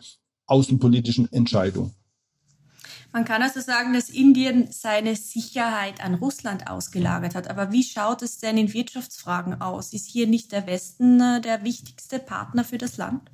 außenpolitischen 0.46 1.30
Entscheidungen. 1.30 1.92
Man 3.12 3.26
kann 3.26 3.42
also 3.42 3.60
sagen, 3.60 3.92
dass 3.92 4.08
Indien 4.08 4.68
seine 4.70 5.16
Sicherheit 5.16 6.02
an 6.02 6.14
Russland 6.14 6.70
ausgelagert 6.70 7.34
hat. 7.34 7.50
Aber 7.50 7.70
wie 7.70 7.82
schaut 7.82 8.22
es 8.22 8.38
denn 8.38 8.56
in 8.56 8.72
Wirtschaftsfragen 8.72 9.60
aus? 9.60 9.92
Ist 9.92 10.08
hier 10.08 10.26
nicht 10.26 10.50
der 10.50 10.66
Westen 10.66 11.20
äh, 11.20 11.40
der 11.42 11.62
wichtigste 11.62 12.18
Partner 12.18 12.64
für 12.64 12.78
das 12.78 12.96
Land? 12.96 13.30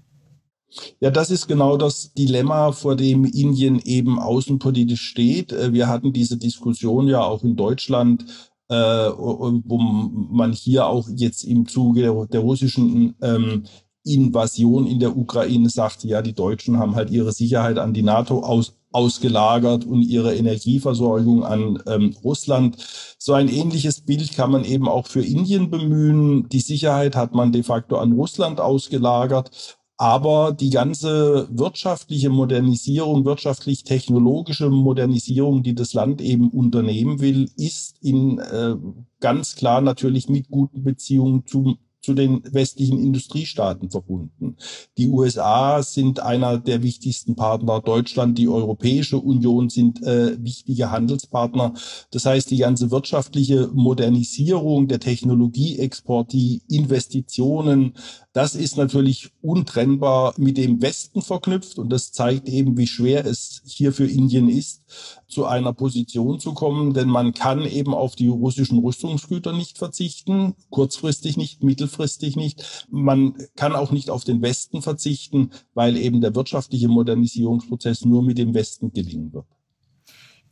Ja, 1.01 1.11
das 1.11 1.31
ist 1.31 1.47
genau 1.47 1.77
das 1.77 2.13
Dilemma, 2.13 2.73
vor 2.73 2.97
dem 2.97 3.25
Indien 3.25 3.79
eben 3.79 4.19
außenpolitisch 4.19 5.01
steht. 5.01 5.53
Äh, 5.53 5.73
wir 5.73 5.87
hatten 5.87 6.13
diese 6.13 6.37
Diskussion 6.37 7.07
ja 7.07 7.23
auch 7.23 7.45
in 7.45 7.55
Deutschland, 7.55 8.25
äh, 8.69 8.75
wo 8.75 9.79
man 9.79 10.53
hier 10.53 10.87
auch 10.87 11.09
jetzt 11.09 11.45
im 11.45 11.67
Zuge 11.69 12.27
der, 12.31 12.41
russischen 12.41 13.15
ähm, 13.23 13.65
Invasion 14.05 14.87
in 14.87 15.01
der 15.01 15.17
Ukraine 15.17 15.69
sagte, 15.71 16.09
ja, 16.09 16.21
die 16.21 16.35
Deutschen 16.35 16.79
haben 16.79 16.97
halt 16.97 17.11
ihre 17.11 17.33
Sicherheit 17.33 17.79
an 17.79 17.95
die 17.95 18.03
NATO 18.03 18.41
aus, 18.41 18.78
ausgelagert 18.93 19.85
und 19.85 20.03
ihre 20.03 20.35
Energieversorgung 20.35 21.45
an 21.45 21.83
ähm, 21.87 22.17
Russland. 22.25 22.77
So 23.19 23.33
ein 23.33 23.49
ähnliches 23.49 24.01
Bild 24.01 24.35
kann 24.35 24.51
man 24.51 24.65
eben 24.65 24.89
auch 24.89 25.07
für 25.07 25.25
Indien 25.25 25.71
bemühen. 25.71 26.49
Die 26.49 26.61
Sicherheit 26.61 27.15
hat 27.17 27.35
man 27.35 27.53
de 27.53 27.63
facto 27.63 27.97
an 27.97 28.13
Russland 28.13 28.61
ausgelagert. 28.61 29.79
Aber 30.01 30.53
die 30.53 30.71
ganze 30.71 31.49
wirtschaftliche 31.51 32.31
Modernisierung, 32.31 33.25
wirtschaftlich-technologische 33.25 34.71
Modernisierung, 34.71 35.65
die 35.65 35.75
das 35.75 35.93
Land 35.93 36.21
eben 36.21 36.51
unternehmen 36.51 37.21
will, 37.21 37.51
ist 37.57 37.97
in 38.01 38.39
äh, 38.39 38.77
ganz 39.19 39.57
klar 39.57 39.81
natürlich 39.81 40.29
mit 40.29 40.51
guten 40.51 40.85
Beziehungen 40.85 41.47
zum 41.47 41.79
zu 42.01 42.15
den 42.15 42.43
westlichen 42.53 42.99
Industriestaaten 42.99 43.91
verbunden. 43.91 44.57
Die 44.97 45.09
USA 45.09 45.83
sind 45.83 46.21
einer 46.21 46.59
der 46.59 46.83
wichtigsten 46.83 47.35
Partner, 47.35 47.81
Deutschland, 47.81 48.39
die 48.39 48.49
Europäische 48.49 49.19
Union 49.19 49.69
sind 49.69 50.03
äh, 50.03 50.43
wichtige 50.43 50.91
Handelspartner. 50.91 51.75
Das 52.11 52.25
heißt, 52.25 52.51
die 52.51 52.59
ganze 52.59 52.91
wirtschaftliche 52.91 53.71
Modernisierung, 53.73 54.89
der 54.89 55.01
Technologieexport, 55.01 56.33
die 56.33 56.63
Investitionen, 56.69 57.95
das 58.33 58.55
ist 58.55 58.77
natürlich 58.77 59.31
untrennbar 59.41 60.35
mit 60.37 60.59
dem 60.59 60.83
Westen 60.83 61.23
verknüpft 61.23 61.79
und 61.79 61.91
das 61.91 62.13
zeigt 62.13 62.49
eben, 62.49 62.77
wie 62.77 62.87
schwer 62.87 63.25
es 63.25 63.63
hier 63.65 63.93
für 63.93 64.07
Indien 64.07 64.49
ist, 64.49 64.83
zu 65.27 65.47
einer 65.47 65.73
Position 65.73 66.39
zu 66.39 66.53
kommen, 66.53 66.95
denn 66.95 67.09
man 67.09 67.33
kann 67.33 67.65
eben 67.65 67.95
auf 67.95 68.17
die 68.17 68.29
russischen 68.29 68.79
Rüstungsgüter 68.79 69.53
nicht 69.53 69.79
verzichten, 69.79 70.55
kurzfristig 70.71 71.37
nicht, 71.37 71.63
mittelfristig 71.63 72.37
nicht. 72.37 72.87
Man 72.91 73.35
kann 73.57 73.75
auch 73.75 73.91
nicht 73.91 74.11
auf 74.11 74.25
den 74.25 74.43
Westen 74.43 74.83
verzichten, 74.83 75.51
weil 75.75 75.97
eben 75.97 76.21
der 76.21 76.35
wirtschaftliche 76.35 76.89
Modernisierungsprozess 76.89 78.05
nur 78.05 78.23
mit 78.23 78.39
dem 78.39 78.55
Westen 78.55 78.93
gelingen 78.93 79.33
wird. 79.33 79.47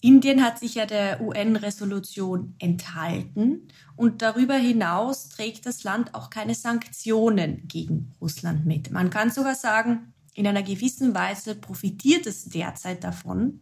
Indien 0.07 0.45
hat 0.45 0.61
sich 0.61 0.77
ja 0.77 0.87
der 0.87 1.21
UN-Resolution 1.21 2.55
enthalten 2.61 3.67
und 3.97 4.23
darüber 4.23 4.55
hinaus 4.55 5.31
trägt 5.31 5.67
das 5.67 5.83
Land 5.83 6.15
auch 6.15 6.31
keine 6.31 6.55
Sanktionen 6.55 7.67
gegen 7.67 8.13
Russland 8.21 8.67
mit. 8.67 8.93
Man 8.93 9.11
kann 9.11 9.33
sogar 9.33 9.57
sagen, 9.57 10.15
in 10.33 10.47
einer 10.47 10.63
gewissen 10.63 11.13
Weise 11.13 11.57
profitiert 11.57 12.25
es 12.29 12.45
derzeit 12.45 13.03
davon. 13.03 13.61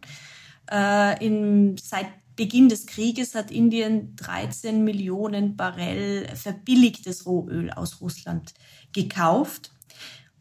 Äh, 0.69 1.25
in, 1.25 1.77
seit 1.77 2.09
Beginn 2.35 2.69
des 2.69 2.85
Krieges 2.85 3.33
hat 3.33 3.49
Indien 3.49 4.15
13 4.15 4.83
Millionen 4.83 5.55
Barrel 5.55 6.27
verbilligtes 6.35 7.25
Rohöl 7.25 7.71
aus 7.71 8.01
Russland 8.01 8.53
gekauft. 8.93 9.71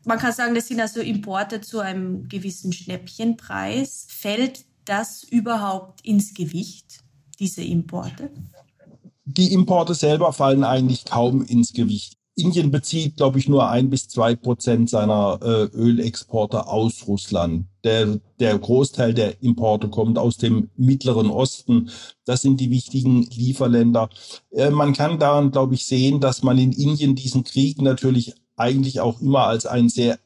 Man 0.05 0.19
kann 0.19 0.35
sagen, 0.35 0.55
das 0.55 0.69
sind 0.69 0.83
also 0.83 1.01
Importe 1.01 1.63
zu 1.63 1.81
einem 1.81 2.29
gewissen 2.29 2.75
Schnäppchenpreis. 2.75 4.07
Fällt 4.11 4.67
das 4.85 5.23
überhaupt 5.25 6.05
ins 6.05 6.35
Gewicht, 6.35 7.01
diese 7.39 7.63
Importe? 7.63 8.31
Die 9.25 9.53
Importe 9.53 9.95
selber 9.95 10.33
fallen 10.33 10.65
eigentlich 10.65 11.05
kaum 11.05 11.43
ins 11.43 11.73
Gewicht. 11.73 12.19
Indien 12.37 12.71
bezieht, 12.71 13.17
glaube 13.17 13.39
ich, 13.39 13.49
nur 13.49 13.69
ein 13.69 13.91
bis 13.91 14.09
zwei 14.09 14.35
Prozent 14.35 14.91
seiner 14.91 15.39
äh, 15.41 15.77
Ölexporte 15.77 16.67
aus 16.67 17.07
Russland. 17.07 17.67
Der, 17.85 18.19
der 18.41 18.59
Großteil 18.59 19.15
der 19.15 19.41
Importe 19.43 19.89
kommt 19.89 20.19
aus 20.19 20.37
dem 20.37 20.69
Mittleren 20.77 21.31
Osten. 21.31 21.91
Das 22.25 22.43
sind 22.43 22.59
die 22.59 22.71
wichtigen 22.71 23.23
Lieferländer. 23.23 24.09
Äh, 24.51 24.71
man 24.71 24.95
kann 24.95 25.21
daran, 25.21 25.53
glaube 25.53 25.75
ich, 25.75 25.87
sehen, 25.87 26.21
dass 26.21 26.43
man 26.43 26.59
in 26.59 26.73
Indien 26.73 27.15
diesen 27.15 27.45
Krieg 27.45 27.81
natürlich 27.81 28.35
eigentlich 28.57 29.01
auch 29.01 29.21
immer 29.21 29.47
als 29.47 29.67
ein 29.67 29.89
sehr 29.89 30.19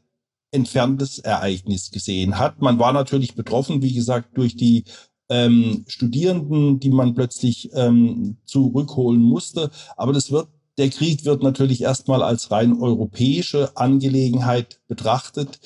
entferntes 0.50 1.19
Ereignis 1.19 1.90
gesehen 1.90 2.38
hat. 2.38 2.61
Man 2.62 2.78
war 2.78 2.93
natürlich 2.93 3.35
betroffen, 3.35 3.83
wie 3.83 3.95
gesagt, 3.95 4.37
durch 4.37 4.57
die 4.57 4.85
ähm, 5.28 5.85
Studierenden, 5.88 6.81
die 6.81 6.90
man 6.90 7.14
plötzlich 7.14 7.71
ähm, 7.75 8.38
zurückholen 8.47 9.23
musste. 9.23 9.71
Aber 9.97 10.12
das 10.12 10.31
wird, 10.31 10.49
der 10.78 10.88
Krieg 10.90 11.25
wird 11.25 11.43
natürlich 11.43 11.83
erstmal 11.83 12.23
als 12.23 12.50
rein 12.50 12.81
europäische 12.81 13.76
Angelegenheit 13.76 14.81
betrachtet. 14.88 15.61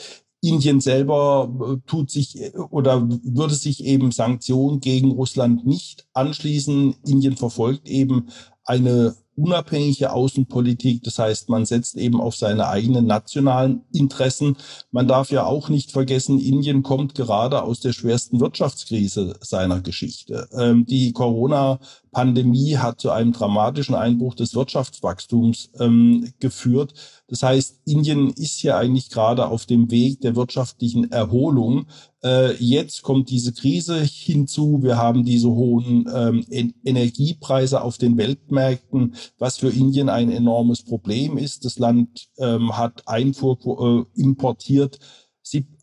Indien 0.45 0.81
selber 0.81 1.49
äh, 1.61 1.89
tut 1.89 2.11
sich 2.11 2.41
äh, 2.41 2.53
oder 2.71 3.09
würde 3.09 3.55
sich 3.55 3.85
eben 3.85 4.11
Sanktionen 4.11 4.81
gegen 4.81 5.13
Russland 5.13 5.65
nicht 5.65 6.09
anschließen. 6.13 6.97
Indien 7.07 7.37
verfolgt 7.37 7.89
eben 7.89 8.29
eine 8.73 9.15
unabhängige 9.37 10.13
Außenpolitik. 10.13 11.03
Das 11.05 11.19
heißt, 11.19 11.49
man 11.49 11.65
setzt 11.65 11.97
eben 11.97 12.21
auf 12.21 12.37
seine 12.37 12.69
eigenen 12.69 13.07
nationalen 13.07 13.83
Interessen. 13.93 14.57
Man 14.91 15.09
darf 15.09 15.31
ja 15.31 15.45
auch 15.45 15.69
nicht 15.69 15.91
vergessen, 15.91 16.39
Indien 16.39 16.83
kommt 16.83 17.15
gerade 17.15 17.63
aus 17.63 17.81
der 17.81 17.93
schwersten 17.93 18.41
Wirtschaftskrise 18.41 19.37
seiner 19.41 19.81
Geschichte. 19.81 20.49
Ähm, 20.53 20.85
die 20.87 21.13
Corona-Pandemie 21.13 22.77
hat 22.77 23.01
zu 23.01 23.11
einem 23.11 23.33
dramatischen 23.33 23.95
Einbruch 23.95 24.35
des 24.35 24.55
Wirtschaftswachstums 24.55 25.71
ähm, 25.81 26.33
geführt. 26.39 26.93
Das 27.29 27.43
heißt, 27.43 27.81
Indien 27.87 28.31
ist 28.31 28.63
ja 28.63 28.77
eigentlich 28.77 29.09
gerade 29.09 29.47
auf 29.49 29.65
dem 29.65 29.91
Weg 29.91 30.21
der 30.21 30.37
wirtschaftlichen 30.37 31.11
Erholung. 31.11 31.87
Äh, 32.25 32.55
jetzt 32.63 33.03
kommt 33.03 33.31
diese 33.31 33.53
Krise 33.53 34.01
hinzu. 34.01 34.83
Wir 34.83 34.97
haben 34.97 35.25
diese 35.25 35.49
hohen 35.49 36.09
ähm, 36.15 36.75
Energiepreise 36.85 37.83
auf 37.83 37.99
den 37.99 38.17
Weltmärkten, 38.17 39.15
was 39.39 39.59
für 39.59 39.71
Indien 39.71 40.09
ein 40.09 40.31
enormes 40.31 40.83
Problem 40.85 41.37
ist. 41.37 41.65
Das 41.65 41.79
Land 41.79 42.29
ähm, 42.39 42.77
hat 42.77 43.09
Einfuhr 43.09 44.07
äh, 44.17 44.21
importiert. 44.21 44.99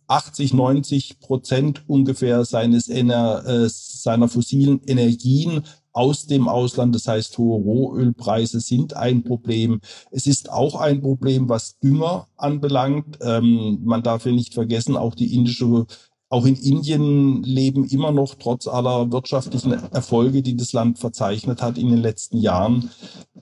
80, 0.09 0.55
90 0.55 1.19
Prozent 1.19 1.83
ungefähr 1.87 2.43
seines 2.43 2.89
Ener, 2.89 3.45
äh, 3.45 3.69
seiner 3.69 4.27
fossilen 4.27 4.81
Energien 4.87 5.61
aus 5.91 6.25
dem 6.25 6.47
Ausland. 6.47 6.95
Das 6.95 7.07
heißt, 7.07 7.37
hohe 7.37 7.61
Rohölpreise 7.61 8.59
sind 8.59 8.95
ein 8.95 9.23
Problem. 9.23 9.81
Es 10.09 10.25
ist 10.25 10.51
auch 10.51 10.75
ein 10.75 11.01
Problem, 11.01 11.47
was 11.47 11.77
Dünger 11.77 12.27
anbelangt. 12.37 13.19
Ähm, 13.21 13.81
man 13.83 14.01
darf 14.01 14.25
ja 14.25 14.31
nicht 14.31 14.55
vergessen, 14.55 14.97
auch 14.97 15.13
die 15.13 15.35
indische 15.35 15.85
auch 16.29 16.45
in 16.45 16.55
Indien 16.55 17.41
leben 17.41 17.85
immer 17.85 18.11
noch 18.11 18.35
trotz 18.35 18.67
aller 18.67 19.11
wirtschaftlichen 19.11 19.71
Erfolge, 19.71 20.43
die 20.43 20.55
das 20.55 20.73
Land 20.73 20.99
verzeichnet 20.99 21.61
hat 21.61 21.79
in 21.79 21.89
den 21.89 21.97
letzten 21.97 22.37
Jahren, 22.37 22.91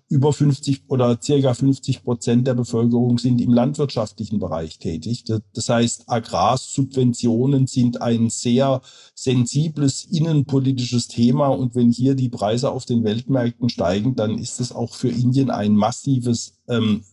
über 0.10 0.32
50 0.32 0.84
oder 0.88 1.20
circa 1.22 1.54
50 1.54 2.04
Prozent 2.04 2.48
der 2.48 2.54
Bevölkerung 2.54 3.18
sind 3.18 3.42
im 3.42 3.52
landwirtschaftlichen 3.52 4.40
Bereich 4.40 4.80
tätig. 4.80 5.26
Das 5.54 5.68
heißt, 5.68 6.06
Agrarsubventionen 6.08 7.68
sind 7.68 8.02
ein 8.02 8.30
sehr 8.30 8.82
sensibles 9.14 10.06
innenpolitisches 10.06 11.10
Thema. 11.10 11.48
Und 11.50 11.76
wenn 11.76 11.92
hier 11.92 12.16
die 12.16 12.30
Preise 12.30 12.72
auf 12.72 12.86
den 12.86 13.04
Weltmärkten 13.04 13.68
steigen, 13.68 14.16
dann 14.16 14.38
ist 14.38 14.62
es 14.62 14.72
auch 14.72 14.96
für 14.96 15.10
Indien 15.10 15.50
ein 15.50 15.76
massives 15.76 16.54
ähm, 16.70 17.04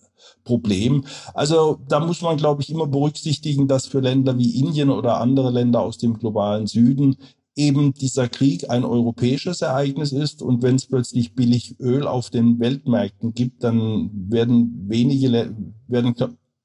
Problem. 0.44 1.04
Also 1.32 1.78
da 1.88 2.00
muss 2.00 2.22
man, 2.22 2.36
glaube 2.36 2.62
ich, 2.62 2.70
immer 2.70 2.86
berücksichtigen, 2.86 3.68
dass 3.68 3.86
für 3.86 4.00
Länder 4.00 4.38
wie 4.38 4.58
Indien 4.58 4.90
oder 4.90 5.20
andere 5.20 5.50
Länder 5.50 5.80
aus 5.80 5.98
dem 5.98 6.18
globalen 6.18 6.66
Süden 6.66 7.16
eben 7.56 7.94
dieser 7.94 8.28
Krieg 8.28 8.68
ein 8.68 8.84
europäisches 8.84 9.62
Ereignis 9.62 10.12
ist 10.12 10.42
und 10.42 10.62
wenn 10.62 10.74
es 10.74 10.86
plötzlich 10.86 11.34
billig 11.34 11.78
Öl 11.78 12.06
auf 12.06 12.30
den 12.30 12.58
Weltmärkten 12.58 13.32
gibt, 13.32 13.62
dann 13.62 14.10
werden 14.28 14.86
wenige 14.88 15.54
werden 15.86 16.14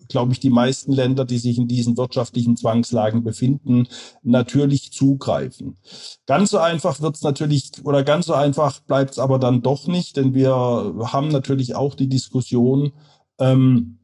glaube 0.09 0.33
ich 0.33 0.39
die 0.39 0.49
meisten 0.49 0.91
Länder, 0.91 1.23
die 1.23 1.37
sich 1.37 1.57
in 1.57 1.67
diesen 1.67 1.95
wirtschaftlichen 1.95 2.57
Zwangslagen 2.57 3.23
befinden, 3.23 3.87
natürlich 4.23 4.91
zugreifen. 4.91 5.77
Ganz 6.25 6.49
so 6.49 6.57
einfach 6.57 6.99
wird 6.99 7.15
es 7.15 7.21
natürlich 7.21 7.71
oder 7.83 8.03
ganz 8.03 8.25
so 8.25 8.33
einfach 8.33 8.79
bleibt 8.81 9.11
es 9.11 9.19
aber 9.19 9.39
dann 9.39 9.61
doch 9.61 9.87
nicht, 9.87 10.17
denn 10.17 10.33
wir 10.33 10.51
haben 10.51 11.27
natürlich 11.29 11.75
auch 11.75 11.93
die 11.93 12.09
Diskussion 12.09 12.91
ähm, 13.39 13.99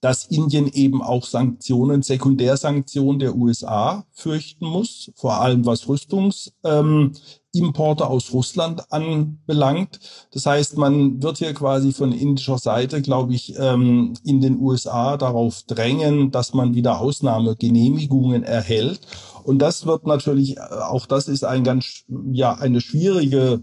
dass 0.00 0.26
Indien 0.26 0.68
eben 0.68 1.02
auch 1.02 1.24
Sanktionen, 1.24 2.02
Sekundärsanktionen 2.02 3.18
der 3.18 3.36
USA 3.36 4.04
fürchten 4.12 4.66
muss, 4.66 5.10
vor 5.14 5.40
allem 5.40 5.66
was 5.66 5.88
Rüstungsimporte 5.88 8.04
ähm, 8.04 8.10
aus 8.10 8.32
Russland 8.32 8.92
anbelangt. 8.92 10.00
Das 10.32 10.46
heißt, 10.46 10.78
man 10.78 11.22
wird 11.22 11.38
hier 11.38 11.52
quasi 11.54 11.92
von 11.92 12.12
indischer 12.12 12.58
Seite, 12.58 13.02
glaube 13.02 13.34
ich, 13.34 13.54
ähm, 13.58 14.14
in 14.24 14.40
den 14.40 14.60
USA 14.60 15.16
darauf 15.16 15.62
drängen, 15.64 16.30
dass 16.30 16.54
man 16.54 16.74
wieder 16.74 17.00
Ausnahmegenehmigungen 17.00 18.42
erhält. 18.42 19.00
Und 19.44 19.58
das 19.58 19.86
wird 19.86 20.06
natürlich, 20.06 20.56
äh, 20.56 20.60
auch 20.60 21.06
das 21.06 21.28
ist 21.28 21.44
ein 21.44 21.64
ganz, 21.64 22.04
ja, 22.32 22.54
eine 22.54 22.80
schwierige 22.80 23.62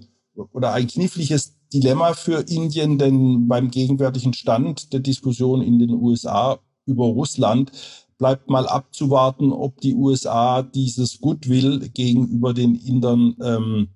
oder 0.54 0.74
ein 0.74 0.88
kniffliges 0.88 1.57
Dilemma 1.74 2.14
für 2.14 2.46
Indien, 2.50 2.98
denn 2.98 3.48
beim 3.48 3.70
gegenwärtigen 3.72 4.34
Stand 4.34 4.94
der 4.94 5.00
Diskussion 5.00 5.62
in 5.62 5.80
den 5.80 5.92
USA 5.92 6.60
über 6.86 7.06
Russland 7.06 7.72
bleibt 8.18 8.50
mal 8.50 8.68
abzuwarten, 8.68 9.52
ob 9.52 9.80
die 9.82 9.94
USA 9.94 10.64
dieses 10.64 11.20
Goodwill 11.20 11.90
gegenüber 11.90 12.54
den 12.54 12.76
Indern 12.76 13.36
ähm, 13.42 13.90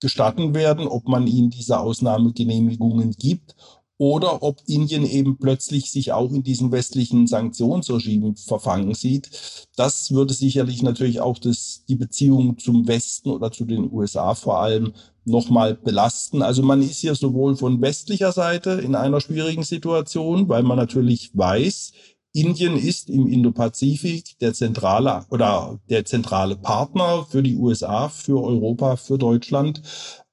gestatten 0.00 0.54
werden, 0.54 0.86
ob 0.86 1.08
man 1.08 1.26
ihnen 1.26 1.50
diese 1.50 1.78
Ausnahmegenehmigungen 1.78 3.12
gibt 3.12 3.54
oder 3.98 4.42
ob 4.42 4.62
Indien 4.66 5.04
eben 5.04 5.36
plötzlich 5.36 5.90
sich 5.90 6.12
auch 6.12 6.32
in 6.32 6.42
diesem 6.42 6.72
westlichen 6.72 7.26
Sanktionsregime 7.26 8.34
verfangen 8.34 8.94
sieht. 8.94 9.30
Das 9.76 10.10
würde 10.10 10.32
sicherlich 10.32 10.82
natürlich 10.82 11.20
auch 11.20 11.38
das, 11.38 11.84
die 11.86 11.96
Beziehung 11.96 12.56
zum 12.56 12.88
Westen 12.88 13.28
oder 13.28 13.52
zu 13.52 13.66
den 13.66 13.92
USA 13.92 14.34
vor 14.34 14.60
allem 14.60 14.94
nochmal 15.24 15.74
belasten. 15.74 16.42
Also 16.42 16.62
man 16.62 16.82
ist 16.82 16.98
hier 16.98 17.14
sowohl 17.14 17.56
von 17.56 17.80
westlicher 17.80 18.32
Seite 18.32 18.72
in 18.72 18.94
einer 18.94 19.20
schwierigen 19.20 19.62
Situation, 19.62 20.48
weil 20.48 20.62
man 20.62 20.76
natürlich 20.76 21.30
weiß, 21.34 21.92
Indien 22.32 22.76
ist 22.76 23.10
im 23.10 23.26
Indopazifik 23.26 24.38
der 24.38 24.54
zentrale 24.54 25.24
oder 25.30 25.80
der 25.88 26.04
zentrale 26.04 26.56
Partner 26.56 27.26
für 27.28 27.42
die 27.42 27.56
USA, 27.56 28.08
für 28.08 28.40
Europa, 28.40 28.94
für 28.94 29.18
Deutschland 29.18 29.82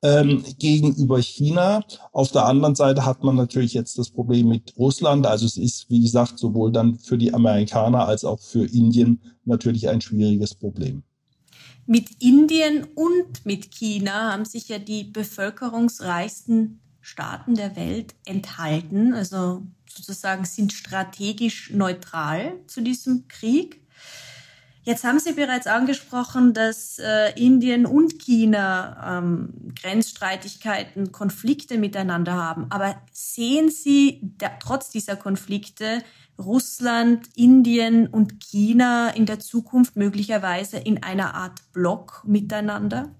ähm, 0.03 0.43
gegenüber 0.59 1.19
China. 1.19 1.83
Auf 2.11 2.31
der 2.31 2.45
anderen 2.45 2.75
Seite 2.75 3.03
hat 3.03 3.23
man 3.23 3.35
natürlich 3.35 3.73
jetzt 3.73 3.97
das 3.97 4.11
Problem 4.11 4.49
mit 4.49 4.75
Russland. 4.77 5.25
Also 5.25 5.47
es 5.47 5.57
ist, 5.57 5.89
wie 5.89 6.03
gesagt, 6.03 6.37
sowohl 6.37 6.71
dann 6.71 6.99
für 6.99 7.17
die 7.17 7.33
Amerikaner 7.33 8.07
als 8.07 8.23
auch 8.23 8.39
für 8.39 8.65
Indien 8.65 9.21
natürlich 9.45 9.89
ein 9.89 10.01
schwieriges 10.01 10.53
Problem. 10.53 11.01
Mit 11.87 12.21
Indien 12.21 12.83
und 12.95 13.45
mit 13.45 13.71
China 13.71 14.33
haben 14.33 14.43
sich 14.43 14.67
ja 14.67 14.77
die 14.77 15.05
bevölkerungsreichsten 15.05 16.81
Staaten 16.99 17.55
der 17.55 17.77
Welt 17.77 18.13
enthalten, 18.25 19.13
also 19.13 19.63
sozusagen 19.89 20.43
sind 20.43 20.73
strategisch 20.73 21.71
neutral 21.71 22.59
zu 22.67 22.81
diesem 22.81 23.29
Krieg. 23.29 23.81
Jetzt 24.87 25.03
haben 25.03 25.19
Sie 25.19 25.33
bereits 25.33 25.67
angesprochen, 25.67 26.53
dass 26.53 26.97
äh, 26.97 27.33
Indien 27.35 27.85
und 27.85 28.19
China 28.19 29.17
ähm, 29.17 29.73
Grenzstreitigkeiten, 29.75 31.11
Konflikte 31.11 31.77
miteinander 31.77 32.35
haben. 32.35 32.67
Aber 32.69 32.95
sehen 33.11 33.69
Sie 33.69 34.21
da, 34.37 34.47
trotz 34.61 34.89
dieser 34.89 35.17
Konflikte 35.17 36.03
Russland, 36.39 37.27
Indien 37.35 38.07
und 38.07 38.39
China 38.39 39.09
in 39.09 39.25
der 39.25 39.41
Zukunft 39.41 39.97
möglicherweise 39.97 40.77
in 40.77 41.03
einer 41.03 41.35
Art 41.35 41.59
Block 41.73 42.23
miteinander? 42.25 43.11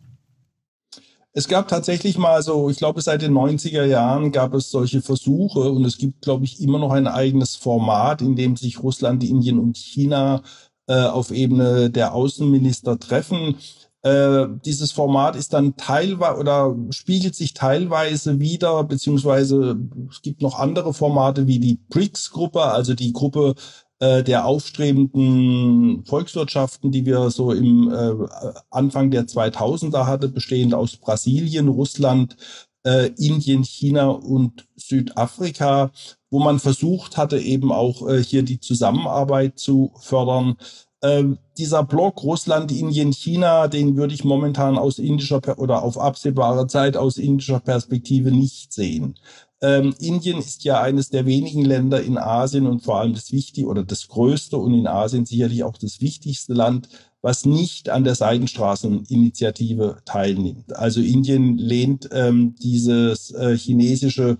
Es 1.33 1.49
gab 1.49 1.67
tatsächlich 1.67 2.17
mal 2.17 2.41
so, 2.41 2.69
ich 2.69 2.77
glaube, 2.77 3.01
seit 3.01 3.21
den 3.21 3.33
90er 3.33 3.83
Jahren 3.83 4.31
gab 4.31 4.53
es 4.53 4.71
solche 4.71 5.01
Versuche 5.01 5.69
und 5.69 5.83
es 5.85 5.97
gibt, 5.97 6.21
glaube 6.21 6.45
ich, 6.45 6.61
immer 6.61 6.79
noch 6.79 6.91
ein 6.91 7.07
eigenes 7.07 7.55
Format, 7.55 8.21
in 8.21 8.37
dem 8.37 8.55
sich 8.55 8.81
Russland, 8.81 9.23
Indien 9.23 9.59
und 9.59 9.77
China 9.77 10.41
äh, 10.87 11.03
auf 11.03 11.31
Ebene 11.31 11.89
der 11.89 12.13
Außenminister 12.13 12.97
treffen. 12.97 13.57
Äh, 14.03 14.47
dieses 14.63 14.93
Format 14.93 15.35
ist 15.35 15.51
dann 15.51 15.75
teilweise 15.75 16.39
oder 16.39 16.77
spiegelt 16.91 17.35
sich 17.35 17.53
teilweise 17.53 18.39
wieder, 18.39 18.85
beziehungsweise 18.85 19.77
es 20.09 20.21
gibt 20.21 20.41
noch 20.41 20.57
andere 20.57 20.93
Formate 20.93 21.45
wie 21.45 21.59
die 21.59 21.79
BRICS-Gruppe, 21.89 22.61
also 22.61 22.93
die 22.93 23.11
Gruppe 23.11 23.55
äh, 23.99 24.23
der 24.23 24.45
aufstrebenden 24.45 26.05
Volkswirtschaften, 26.05 26.89
die 26.89 27.05
wir 27.05 27.31
so 27.31 27.51
im 27.51 27.91
Anfang 28.69 29.11
der 29.11 29.25
2000er 29.25 30.05
hatte, 30.05 30.29
bestehend 30.29 30.73
aus 30.73 30.95
Brasilien, 30.95 31.67
Russland, 31.67 32.37
Indien, 33.17 33.65
China 33.65 34.07
und 34.07 34.65
Südafrika, 34.77 35.91
wo 36.29 36.39
man 36.39 36.59
versucht 36.59 37.17
hatte, 37.17 37.39
eben 37.39 37.71
auch 37.71 38.07
äh, 38.07 38.23
hier 38.23 38.43
die 38.43 38.59
Zusammenarbeit 38.59 39.59
zu 39.59 39.91
fördern. 39.99 40.57
Ähm, 41.01 41.37
dieser 41.57 41.83
Block 41.83 42.23
Russland, 42.23 42.71
Indien, 42.71 43.13
China, 43.13 43.67
den 43.67 43.95
würde 43.97 44.13
ich 44.13 44.23
momentan 44.23 44.77
aus 44.77 44.97
indischer 44.97 45.59
oder 45.59 45.83
auf 45.83 45.99
absehbare 45.99 46.67
Zeit 46.67 46.97
aus 46.97 47.17
indischer 47.17 47.59
Perspektive 47.59 48.31
nicht 48.31 48.73
sehen. 48.73 49.15
Ähm, 49.61 49.95
Indien 49.99 50.37
ist 50.37 50.63
ja 50.63 50.81
eines 50.81 51.09
der 51.09 51.25
wenigen 51.25 51.65
Länder 51.65 52.01
in 52.01 52.17
Asien 52.17 52.67
und 52.67 52.83
vor 52.83 52.99
allem 52.99 53.13
das 53.13 53.31
wichtige 53.31 53.67
oder 53.67 53.83
das 53.83 54.07
größte 54.07 54.57
und 54.57 54.73
in 54.73 54.87
Asien 54.87 55.25
sicherlich 55.25 55.63
auch 55.63 55.77
das 55.77 55.99
wichtigste 55.99 56.53
Land, 56.53 56.89
was 57.21 57.45
nicht 57.45 57.89
an 57.89 58.03
der 58.03 58.13
Seidenstraßeninitiative 58.15 59.97
teilnimmt. 60.05 60.75
Also 60.75 61.01
Indien 61.01 61.57
lehnt 61.57 62.07
ähm, 62.11 62.55
dieses 62.61 63.31
äh, 63.31 63.57
chinesische 63.57 64.37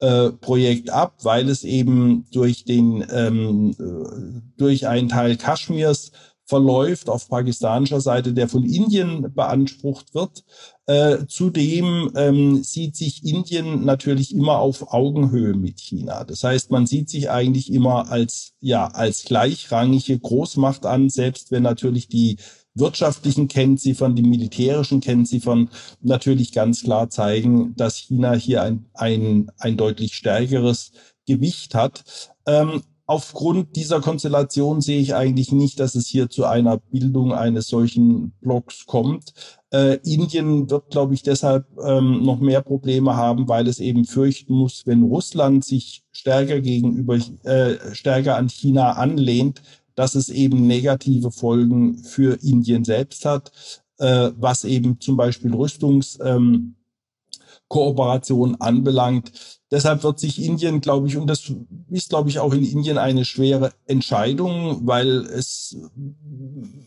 äh, 0.00 0.30
Projekt 0.30 0.90
ab, 0.90 1.16
weil 1.22 1.48
es 1.48 1.64
eben 1.64 2.26
durch 2.32 2.64
den 2.64 3.04
ähm, 3.10 3.74
äh, 3.78 4.40
durch 4.56 4.86
einen 4.86 5.08
Teil 5.08 5.36
Kaschmirs 5.36 6.12
verläuft 6.48 7.10
auf 7.10 7.28
pakistanischer 7.28 8.00
Seite, 8.00 8.32
der 8.32 8.48
von 8.48 8.64
Indien 8.64 9.34
beansprucht 9.34 10.14
wird. 10.14 10.44
Äh, 10.86 11.26
zudem 11.28 12.10
ähm, 12.16 12.64
sieht 12.64 12.96
sich 12.96 13.22
Indien 13.22 13.84
natürlich 13.84 14.34
immer 14.34 14.58
auf 14.58 14.94
Augenhöhe 14.94 15.52
mit 15.52 15.78
China. 15.78 16.24
Das 16.24 16.42
heißt, 16.42 16.70
man 16.70 16.86
sieht 16.86 17.10
sich 17.10 17.28
eigentlich 17.28 17.70
immer 17.70 18.10
als, 18.10 18.54
ja, 18.60 18.86
als 18.86 19.24
gleichrangige 19.24 20.18
Großmacht 20.18 20.86
an, 20.86 21.10
selbst 21.10 21.50
wenn 21.50 21.64
natürlich 21.64 22.08
die 22.08 22.38
wirtschaftlichen 22.78 23.48
Kennziffern, 23.48 24.14
die 24.14 24.22
militärischen 24.22 25.00
Kennziffern 25.00 25.70
natürlich 26.00 26.52
ganz 26.52 26.82
klar 26.82 27.10
zeigen, 27.10 27.74
dass 27.76 27.96
China 27.96 28.34
hier 28.34 28.62
ein, 28.62 28.86
ein, 28.94 29.50
ein 29.58 29.76
deutlich 29.76 30.14
stärkeres 30.14 30.92
Gewicht 31.26 31.74
hat. 31.74 32.04
Ähm, 32.46 32.82
aufgrund 33.08 33.74
dieser 33.74 34.00
Konstellation 34.00 34.82
sehe 34.82 35.00
ich 35.00 35.14
eigentlich 35.14 35.50
nicht, 35.50 35.80
dass 35.80 35.94
es 35.94 36.06
hier 36.06 36.28
zu 36.28 36.44
einer 36.44 36.76
Bildung 36.76 37.32
eines 37.32 37.68
solchen 37.68 38.32
Blocks 38.42 38.84
kommt. 38.86 39.32
Äh, 39.70 39.98
Indien 40.04 40.70
wird, 40.70 40.90
glaube 40.90 41.14
ich, 41.14 41.22
deshalb 41.22 41.66
ähm, 41.82 42.22
noch 42.22 42.38
mehr 42.40 42.60
Probleme 42.60 43.16
haben, 43.16 43.48
weil 43.48 43.66
es 43.66 43.80
eben 43.80 44.04
fürchten 44.04 44.52
muss, 44.52 44.86
wenn 44.86 45.02
Russland 45.02 45.64
sich 45.64 46.04
stärker 46.12 46.60
gegenüber, 46.60 47.18
äh, 47.44 47.76
stärker 47.94 48.36
an 48.36 48.48
China 48.50 48.92
anlehnt, 48.92 49.62
dass 49.98 50.14
es 50.14 50.28
eben 50.28 50.68
negative 50.68 51.32
Folgen 51.32 51.98
für 51.98 52.40
Indien 52.40 52.84
selbst 52.84 53.24
hat, 53.24 53.50
äh, 53.98 54.30
was 54.38 54.62
eben 54.62 55.00
zum 55.00 55.16
Beispiel 55.16 55.52
Rüstungskooperation 55.52 58.50
ähm, 58.50 58.56
anbelangt. 58.60 59.32
Deshalb 59.72 60.04
wird 60.04 60.20
sich 60.20 60.40
Indien, 60.40 60.80
glaube 60.80 61.08
ich, 61.08 61.16
und 61.16 61.26
das 61.26 61.52
ist, 61.90 62.10
glaube 62.10 62.30
ich, 62.30 62.38
auch 62.38 62.52
in 62.52 62.62
Indien 62.62 62.96
eine 62.96 63.24
schwere 63.24 63.72
Entscheidung, 63.86 64.86
weil 64.86 65.26
es 65.26 65.76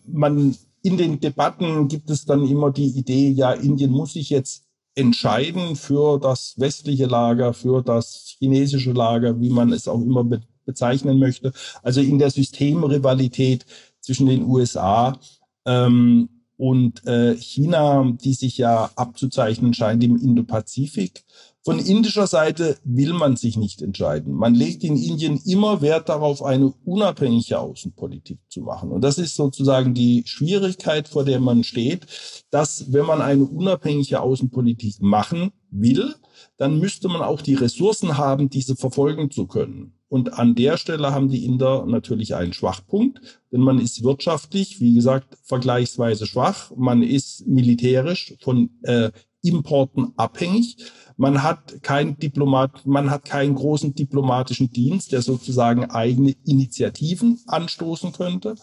man 0.07 0.55
in 0.81 0.95
den 0.95 1.19
Debatten 1.19 1.89
gibt 1.89 2.09
es 2.09 2.23
dann 2.23 2.47
immer 2.47 2.71
die 2.71 2.97
Idee, 2.97 3.29
ja, 3.29 3.51
Indien 3.51 3.91
muss 3.91 4.13
sich 4.13 4.29
jetzt 4.29 4.63
entscheiden 4.95 5.75
für 5.75 6.17
das 6.17 6.53
westliche 6.55 7.07
Lager, 7.07 7.53
für 7.53 7.83
das 7.83 8.37
chinesische 8.39 8.93
Lager, 8.93 9.37
wie 9.41 9.49
man 9.49 9.73
es 9.73 9.89
auch 9.89 10.01
immer 10.01 10.23
bezeichnen 10.65 11.19
möchte. 11.19 11.53
Also 11.83 12.01
in 12.01 12.19
der 12.19 12.31
Systemrivalität 12.31 13.65
zwischen 13.99 14.27
den 14.27 14.43
USA 14.43 15.19
ähm, 15.65 16.29
und 16.57 17.05
äh, 17.07 17.35
China, 17.37 18.15
die 18.23 18.33
sich 18.33 18.57
ja 18.57 18.91
abzuzeichnen 18.95 19.73
scheint 19.73 20.03
im 20.03 20.15
Indo-Pazifik. 20.15 21.23
Von 21.63 21.77
indischer 21.77 22.25
Seite 22.25 22.77
will 22.83 23.13
man 23.13 23.35
sich 23.35 23.55
nicht 23.55 23.83
entscheiden. 23.83 24.33
Man 24.33 24.55
legt 24.55 24.83
in 24.83 24.97
Indien 24.97 25.39
immer 25.45 25.81
Wert 25.81 26.09
darauf, 26.09 26.43
eine 26.43 26.73
unabhängige 26.85 27.59
Außenpolitik 27.59 28.39
zu 28.49 28.61
machen. 28.61 28.91
Und 28.91 29.01
das 29.01 29.19
ist 29.19 29.35
sozusagen 29.35 29.93
die 29.93 30.23
Schwierigkeit, 30.25 31.07
vor 31.07 31.23
der 31.23 31.39
man 31.39 31.63
steht, 31.63 32.07
dass 32.49 32.91
wenn 32.91 33.05
man 33.05 33.21
eine 33.21 33.43
unabhängige 33.43 34.21
Außenpolitik 34.21 35.01
machen 35.01 35.51
will, 35.69 36.15
dann 36.57 36.79
müsste 36.79 37.07
man 37.09 37.21
auch 37.21 37.41
die 37.41 37.55
Ressourcen 37.55 38.17
haben, 38.17 38.49
diese 38.49 38.75
verfolgen 38.75 39.29
zu 39.29 39.45
können. 39.45 39.93
Und 40.11 40.33
an 40.33 40.55
der 40.55 40.75
Stelle 40.75 41.13
haben 41.13 41.29
die 41.29 41.45
Inder 41.45 41.85
natürlich 41.85 42.35
einen 42.35 42.51
Schwachpunkt, 42.51 43.21
denn 43.49 43.61
man 43.61 43.79
ist 43.79 44.03
wirtschaftlich, 44.03 44.81
wie 44.81 44.93
gesagt, 44.93 45.37
vergleichsweise 45.41 46.27
schwach. 46.27 46.69
Man 46.75 47.01
ist 47.01 47.47
militärisch 47.47 48.35
von 48.41 48.71
äh, 48.83 49.11
Importen 49.41 50.13
abhängig. 50.17 50.77
Man 51.17 51.43
hat 51.43 51.83
kein 51.83 52.17
Diplomat, 52.17 52.85
man 52.85 53.11
hat 53.11 53.25
keinen 53.25 53.55
großen 53.55 53.93
diplomatischen 53.93 54.71
Dienst, 54.71 55.11
der 55.11 55.21
sozusagen 55.21 55.85
eigene 55.91 56.35
Initiativen 56.45 57.39
anstoßen 57.47 58.11
könnte. 58.11 58.55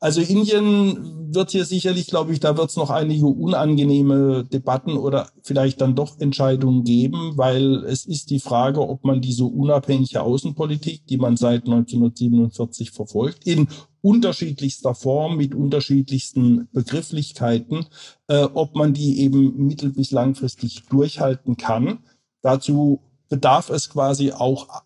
Also 0.00 0.20
Indien 0.20 1.34
wird 1.34 1.50
hier 1.50 1.64
sicherlich, 1.64 2.06
glaube 2.06 2.32
ich, 2.32 2.40
da 2.40 2.56
wird 2.56 2.70
es 2.70 2.76
noch 2.76 2.90
einige 2.90 3.26
unangenehme 3.26 4.44
Debatten 4.44 4.96
oder 4.98 5.30
vielleicht 5.42 5.80
dann 5.80 5.94
doch 5.94 6.18
Entscheidungen 6.18 6.84
geben, 6.84 7.32
weil 7.36 7.84
es 7.84 8.04
ist 8.04 8.30
die 8.30 8.40
Frage, 8.40 8.80
ob 8.80 9.04
man 9.04 9.20
diese 9.20 9.44
unabhängige 9.44 10.22
Außenpolitik, 10.22 11.06
die 11.06 11.16
man 11.16 11.36
seit 11.36 11.64
1947 11.64 12.90
verfolgt, 12.90 13.46
in 13.46 13.68
unterschiedlichster 14.04 14.94
Form 14.94 15.38
mit 15.38 15.54
unterschiedlichsten 15.54 16.68
Begrifflichkeiten, 16.72 17.86
äh, 18.28 18.42
ob 18.42 18.76
man 18.76 18.92
die 18.92 19.20
eben 19.20 19.66
mittel- 19.66 19.92
bis 19.92 20.10
langfristig 20.10 20.84
durchhalten 20.90 21.56
kann. 21.56 22.00
Dazu 22.42 23.00
bedarf 23.30 23.70
es 23.70 23.88
quasi 23.88 24.32
auch 24.32 24.82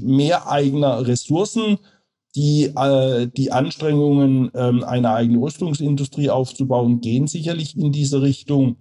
mehr 0.00 0.50
eigener 0.50 1.06
Ressourcen, 1.06 1.78
die, 2.34 2.72
äh, 2.74 3.28
die 3.28 3.52
Anstrengungen, 3.52 4.50
ähm, 4.54 4.82
eine 4.84 5.12
eigene 5.12 5.42
Rüstungsindustrie 5.42 6.30
aufzubauen, 6.30 7.02
gehen 7.02 7.26
sicherlich 7.26 7.76
in 7.76 7.92
diese 7.92 8.22
Richtung. 8.22 8.76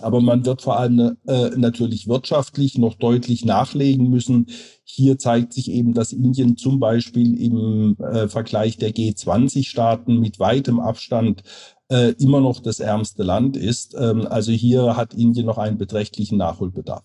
Aber 0.00 0.20
man 0.20 0.44
wird 0.44 0.62
vor 0.62 0.78
allem 0.78 1.16
äh, 1.26 1.50
natürlich 1.56 2.08
wirtschaftlich 2.08 2.78
noch 2.78 2.94
deutlich 2.94 3.44
nachlegen 3.44 4.10
müssen. 4.10 4.46
Hier 4.82 5.18
zeigt 5.18 5.52
sich 5.52 5.70
eben, 5.70 5.94
dass 5.94 6.12
Indien 6.12 6.56
zum 6.56 6.80
Beispiel 6.80 7.40
im 7.40 7.96
äh, 7.98 8.28
Vergleich 8.28 8.76
der 8.76 8.94
G20-Staaten 8.94 10.18
mit 10.18 10.38
weitem 10.40 10.80
Abstand 10.80 11.42
äh, 11.88 12.12
immer 12.18 12.40
noch 12.40 12.60
das 12.60 12.80
ärmste 12.80 13.22
Land 13.22 13.56
ist. 13.56 13.94
Ähm, 13.94 14.26
also 14.26 14.52
hier 14.52 14.96
hat 14.96 15.14
Indien 15.14 15.46
noch 15.46 15.58
einen 15.58 15.78
beträchtlichen 15.78 16.38
Nachholbedarf. 16.38 17.04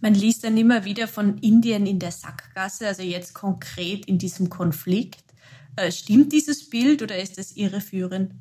Man 0.00 0.14
liest 0.14 0.42
dann 0.44 0.56
immer 0.56 0.84
wieder 0.84 1.06
von 1.06 1.38
Indien 1.38 1.86
in 1.86 2.00
der 2.00 2.10
Sackgasse, 2.10 2.88
also 2.88 3.02
jetzt 3.02 3.34
konkret 3.34 4.06
in 4.06 4.18
diesem 4.18 4.50
Konflikt. 4.50 5.24
Äh, 5.76 5.92
stimmt 5.92 6.32
dieses 6.32 6.68
Bild 6.68 7.02
oder 7.02 7.16
ist 7.16 7.38
das 7.38 7.52
irreführend? 7.52 8.32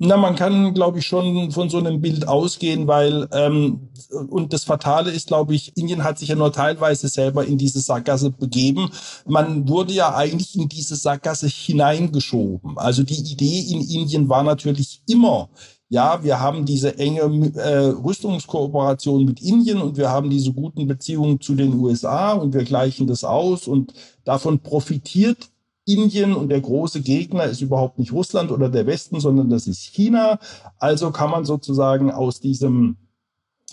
Na, 0.00 0.16
man 0.16 0.36
kann, 0.36 0.74
glaube 0.74 1.00
ich, 1.00 1.06
schon 1.06 1.50
von 1.50 1.70
so 1.70 1.78
einem 1.78 2.00
Bild 2.00 2.28
ausgehen, 2.28 2.86
weil 2.86 3.28
ähm, 3.32 3.88
und 4.28 4.52
das 4.52 4.62
Fatale 4.62 5.10
ist, 5.10 5.26
glaube 5.26 5.56
ich, 5.56 5.76
Indien 5.76 6.04
hat 6.04 6.20
sich 6.20 6.28
ja 6.28 6.36
nur 6.36 6.52
teilweise 6.52 7.08
selber 7.08 7.44
in 7.44 7.58
diese 7.58 7.80
Sackgasse 7.80 8.30
begeben. 8.30 8.90
Man 9.26 9.68
wurde 9.68 9.92
ja 9.92 10.14
eigentlich 10.14 10.56
in 10.56 10.68
diese 10.68 10.94
Sackgasse 10.94 11.48
hineingeschoben. 11.48 12.78
Also 12.78 13.02
die 13.02 13.32
Idee 13.32 13.60
in 13.72 13.80
Indien 13.80 14.28
war 14.28 14.44
natürlich 14.44 15.02
immer, 15.08 15.48
ja, 15.88 16.22
wir 16.22 16.38
haben 16.38 16.64
diese 16.64 16.96
enge 16.96 17.22
äh, 17.56 17.86
Rüstungskooperation 17.86 19.24
mit 19.24 19.42
Indien 19.42 19.80
und 19.80 19.96
wir 19.96 20.10
haben 20.10 20.30
diese 20.30 20.52
guten 20.52 20.86
Beziehungen 20.86 21.40
zu 21.40 21.56
den 21.56 21.74
USA 21.74 22.34
und 22.34 22.54
wir 22.54 22.62
gleichen 22.62 23.08
das 23.08 23.24
aus 23.24 23.66
und 23.66 23.94
davon 24.24 24.60
profitiert 24.60 25.48
Indien 25.88 26.34
und 26.34 26.50
der 26.50 26.60
große 26.60 27.00
Gegner 27.00 27.44
ist 27.44 27.62
überhaupt 27.62 27.98
nicht 27.98 28.12
Russland 28.12 28.50
oder 28.50 28.68
der 28.68 28.86
Westen, 28.86 29.20
sondern 29.20 29.48
das 29.48 29.66
ist 29.66 29.80
China. 29.94 30.38
Also 30.78 31.10
kann 31.10 31.30
man 31.30 31.44
sozusagen 31.44 32.10
aus 32.10 32.40
diesem 32.40 32.96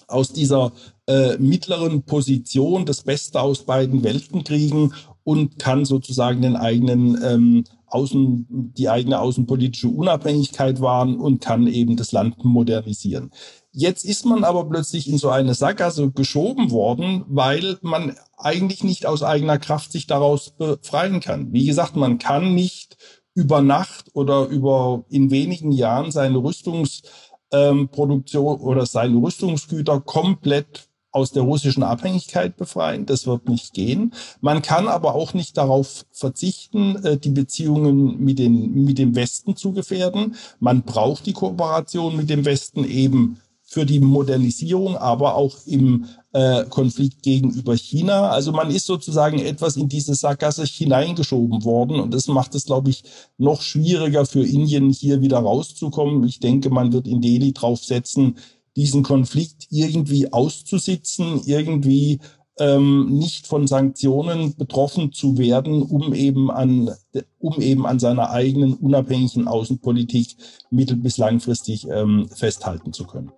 aus 0.07 0.31
dieser 0.31 0.71
äh, 1.07 1.37
mittleren 1.37 2.03
Position 2.03 2.85
das 2.85 3.01
Beste 3.01 3.41
aus 3.41 3.63
beiden 3.63 4.03
Welten 4.03 4.43
kriegen 4.43 4.93
und 5.23 5.57
kann 5.57 5.83
sozusagen 5.83 6.41
den 6.41 6.55
eigenen 6.55 7.19
ähm, 7.23 7.63
Außen, 7.87 8.73
die 8.77 8.89
eigene 8.89 9.19
außenpolitische 9.19 9.89
Unabhängigkeit 9.89 10.81
wahren 10.81 11.19
und 11.19 11.41
kann 11.41 11.67
eben 11.67 11.97
das 11.97 12.11
Land 12.11 12.43
modernisieren. 12.43 13.31
Jetzt 13.71 14.05
ist 14.05 14.25
man 14.25 14.43
aber 14.43 14.67
plötzlich 14.69 15.09
in 15.09 15.17
so 15.17 15.29
eine 15.29 15.53
Sackgasse 15.53 16.11
geschoben 16.11 16.71
worden, 16.71 17.25
weil 17.27 17.77
man 17.81 18.15
eigentlich 18.37 18.83
nicht 18.83 19.05
aus 19.05 19.23
eigener 19.23 19.57
Kraft 19.57 19.91
sich 19.91 20.07
daraus 20.07 20.51
befreien 20.51 21.19
kann. 21.19 21.51
Wie 21.51 21.65
gesagt, 21.65 21.95
man 21.95 22.17
kann 22.17 22.55
nicht 22.55 22.97
über 23.33 23.61
Nacht 23.61 24.11
oder 24.13 24.47
über 24.47 25.03
in 25.09 25.29
wenigen 25.29 25.73
Jahren 25.73 26.11
seine 26.11 26.37
Rüstungsproduktion 26.37 28.55
ähm, 28.55 28.65
oder 28.65 28.85
seine 28.85 29.17
Rüstungsgüter 29.17 29.99
komplett 29.99 30.87
aus 31.15 31.31
der 31.31 31.43
russischen 31.43 31.81
Abhängigkeit 31.81 32.57
befreien. 32.57 33.05
Das 33.05 33.25
wird 33.25 33.47
nicht 33.47 33.73
gehen. 33.73 34.13
Man 34.41 34.61
kann 34.61 34.89
aber 34.89 35.15
auch 35.15 35.33
nicht 35.33 35.57
darauf 35.57 36.05
verzichten, 36.11 36.97
äh, 37.03 37.17
die 37.17 37.29
Beziehungen 37.29 38.19
mit, 38.19 38.37
den, 38.37 38.83
mit 38.83 38.97
dem 38.97 39.15
Westen 39.15 39.55
zu 39.55 39.71
gefährden. 39.71 40.35
Man 40.59 40.83
braucht 40.83 41.25
die 41.25 41.33
Kooperation 41.33 42.17
mit 42.17 42.29
dem 42.29 42.43
Westen 42.43 42.83
eben 42.83 43.39
für 43.67 43.85
die 43.85 43.99
Modernisierung, 43.99 44.95
aber 44.95 45.35
auch 45.35 45.57
im 45.65 46.05
äh, 46.33 46.65
Konflikt 46.65 47.23
gegenüber 47.23 47.75
China. 47.75 48.29
Also 48.29 48.51
man 48.51 48.69
ist 48.69 48.85
sozusagen 48.85 49.39
etwas 49.39 49.75
in 49.75 49.89
diese 49.89 50.13
Sackgasse 50.13 50.65
hineingeschoben 50.65 51.63
worden 51.63 51.99
und 51.99 52.13
das 52.13 52.27
macht 52.27 52.53
es, 52.55 52.65
glaube 52.65 52.91
ich, 52.91 53.03
noch 53.37 53.61
schwieriger 53.61 54.25
für 54.25 54.45
Indien 54.45 54.91
hier 54.91 55.21
wieder 55.21 55.39
rauszukommen. 55.39 56.23
Ich 56.25 56.39
denke, 56.39 56.69
man 56.69 56.93
wird 56.93 57.07
in 57.07 57.21
Delhi 57.21 57.53
drauf 57.53 57.83
setzen, 57.83 58.35
diesen 58.75 59.03
Konflikt 59.03 59.67
irgendwie 59.69 60.31
auszusitzen, 60.33 61.41
irgendwie 61.45 62.19
ähm, 62.59 63.07
nicht 63.09 63.47
von 63.47 63.67
Sanktionen 63.67 64.55
betroffen 64.55 65.11
zu 65.11 65.37
werden, 65.37 65.81
um 65.81 66.13
eben 66.13 66.51
an, 66.51 66.91
um 67.39 67.59
eben 67.61 67.85
an 67.85 67.99
seiner 67.99 68.29
eigenen 68.29 68.73
unabhängigen 68.73 69.47
Außenpolitik 69.47 70.37
mittel- 70.69 70.97
bis 70.97 71.17
langfristig 71.17 71.87
ähm, 71.89 72.29
festhalten 72.33 72.93
zu 72.93 73.05
können. 73.05 73.31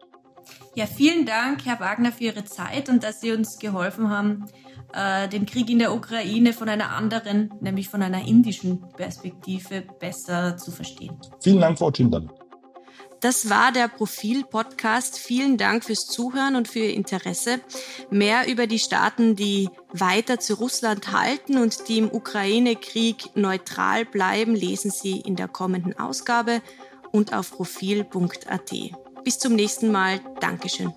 Ja, 0.76 0.86
vielen 0.86 1.26
Dank, 1.26 1.65
Herr 1.65 1.80
Wagner, 1.80 2.12
für 2.12 2.26
Ihre 2.26 2.45
Zeit 2.45 2.89
und 2.89 3.04
dass 3.04 3.19
Sie 3.19 3.32
uns 3.32 3.58
geholfen 3.58 4.12
haben, 4.12 4.45
äh, 4.93 5.28
den 5.28 5.47
Krieg 5.47 5.69
in 5.71 5.80
der 5.80 5.91
Ukraine 5.91 6.54
von 6.54 6.69
einer 6.69 6.91
anderen, 6.91 7.52
nämlich 7.62 7.89
von 7.89 8.04
einer 8.04 8.28
indischen 8.28 8.82
Perspektive 8.95 9.84
besser 10.00 10.56
zu 10.58 10.69
verstehen. 10.69 11.17
Vielen 11.41 11.62
Dank, 11.62 11.80
Frau 11.80 11.91
Schindler. 11.91 12.28
Das 13.19 13.49
war 13.49 13.71
der 13.71 13.88
Profil-Podcast. 13.88 15.17
Vielen 15.17 15.58
Dank 15.58 15.84
fürs 15.84 16.06
Zuhören 16.06 16.56
und 16.56 16.67
für 16.67 16.80
Ihr 16.80 16.93
Interesse. 16.93 17.60
Mehr 18.12 18.47
über 18.47 18.67
die 18.67 18.80
Staaten, 18.80 19.36
die 19.36 19.69
weiter 19.91 20.39
zu 20.39 20.56
Russland 20.56 21.12
halten 21.12 21.58
und 21.58 21.88
die 21.88 21.97
im 21.97 22.12
Ukraine-Krieg 22.12 23.36
neutral 23.36 24.06
bleiben, 24.06 24.56
lesen 24.56 24.91
Sie 24.91 25.19
in 25.19 25.36
der 25.36 25.47
kommenden 25.47 25.97
Ausgabe 25.97 26.62
und 27.12 27.34
auf 27.34 27.51
profil.at. 27.51 28.73
Bis 29.23 29.39
zum 29.39 29.56
nächsten 29.56 29.91
Mal. 29.91 30.19
Dankeschön. 30.39 30.93